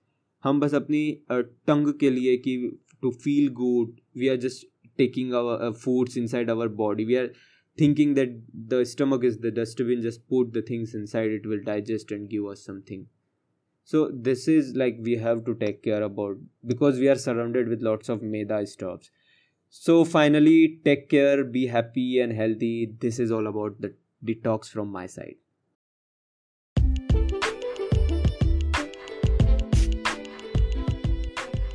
हम 0.45 0.60
बस 0.60 0.73
अपनी 0.73 1.01
टंग 1.31 1.93
के 1.99 2.10
लिए 2.10 2.38
कि 2.38 2.55
to 3.01 3.12
feel 3.12 3.49
good 3.62 3.99
we 4.17 4.27
are 4.27 4.38
just 4.47 4.65
our 4.97 5.62
uh, 5.62 5.73
foods 5.73 6.15
inside 6.19 6.49
our 6.49 6.69
body 6.69 7.05
we 7.05 7.15
are 7.17 7.29
thinking 7.77 8.13
that 8.13 8.36
the 8.73 8.86
stomach 8.86 9.25
is 9.29 9.38
the 9.39 9.51
dustbin 9.51 10.01
just 10.01 10.21
put 10.29 10.53
the 10.53 10.62
things 10.62 10.93
inside 10.95 11.31
it 11.38 11.45
will 11.45 11.62
digest 11.65 12.12
and 12.12 12.29
give 12.29 12.45
us 12.45 12.63
something 12.63 13.05
so 13.84 14.10
this 14.27 14.47
is 14.47 14.73
like 14.75 14.97
we 15.01 15.17
have 15.17 15.43
to 15.45 15.55
take 15.55 15.84
care 15.84 16.01
about 16.03 16.38
because 16.65 16.97
we 16.97 17.10
are 17.10 17.15
surrounded 17.15 17.67
with 17.67 17.81
lots 17.81 18.10
of 18.10 18.21
maida 18.21 18.65
stuffs 18.65 19.12
so 19.69 20.05
finally 20.05 20.79
take 20.86 21.10
care 21.10 21.43
be 21.43 21.67
happy 21.67 22.19
and 22.19 22.34
healthy 22.34 22.93
this 22.99 23.19
is 23.19 23.31
all 23.31 23.47
about 23.47 23.79
the 23.81 23.93
detox 24.23 24.69
from 24.69 24.89
my 24.89 25.05
side 25.05 25.36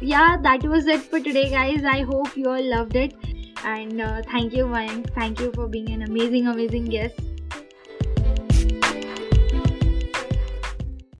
yeah 0.00 0.36
that 0.42 0.62
was 0.64 0.86
it 0.86 1.00
for 1.00 1.20
today 1.20 1.50
guys. 1.50 1.84
I 1.84 2.02
hope 2.02 2.36
you 2.36 2.48
all 2.48 2.62
loved 2.62 2.96
it. 2.96 3.14
And 3.64 4.00
uh, 4.00 4.22
thank 4.22 4.54
you 4.54 4.64
Mayank. 4.64 5.12
thank 5.14 5.40
you 5.40 5.52
for 5.52 5.68
being 5.68 5.90
an 5.90 6.02
amazing 6.02 6.46
amazing 6.48 6.86
guest 6.86 7.20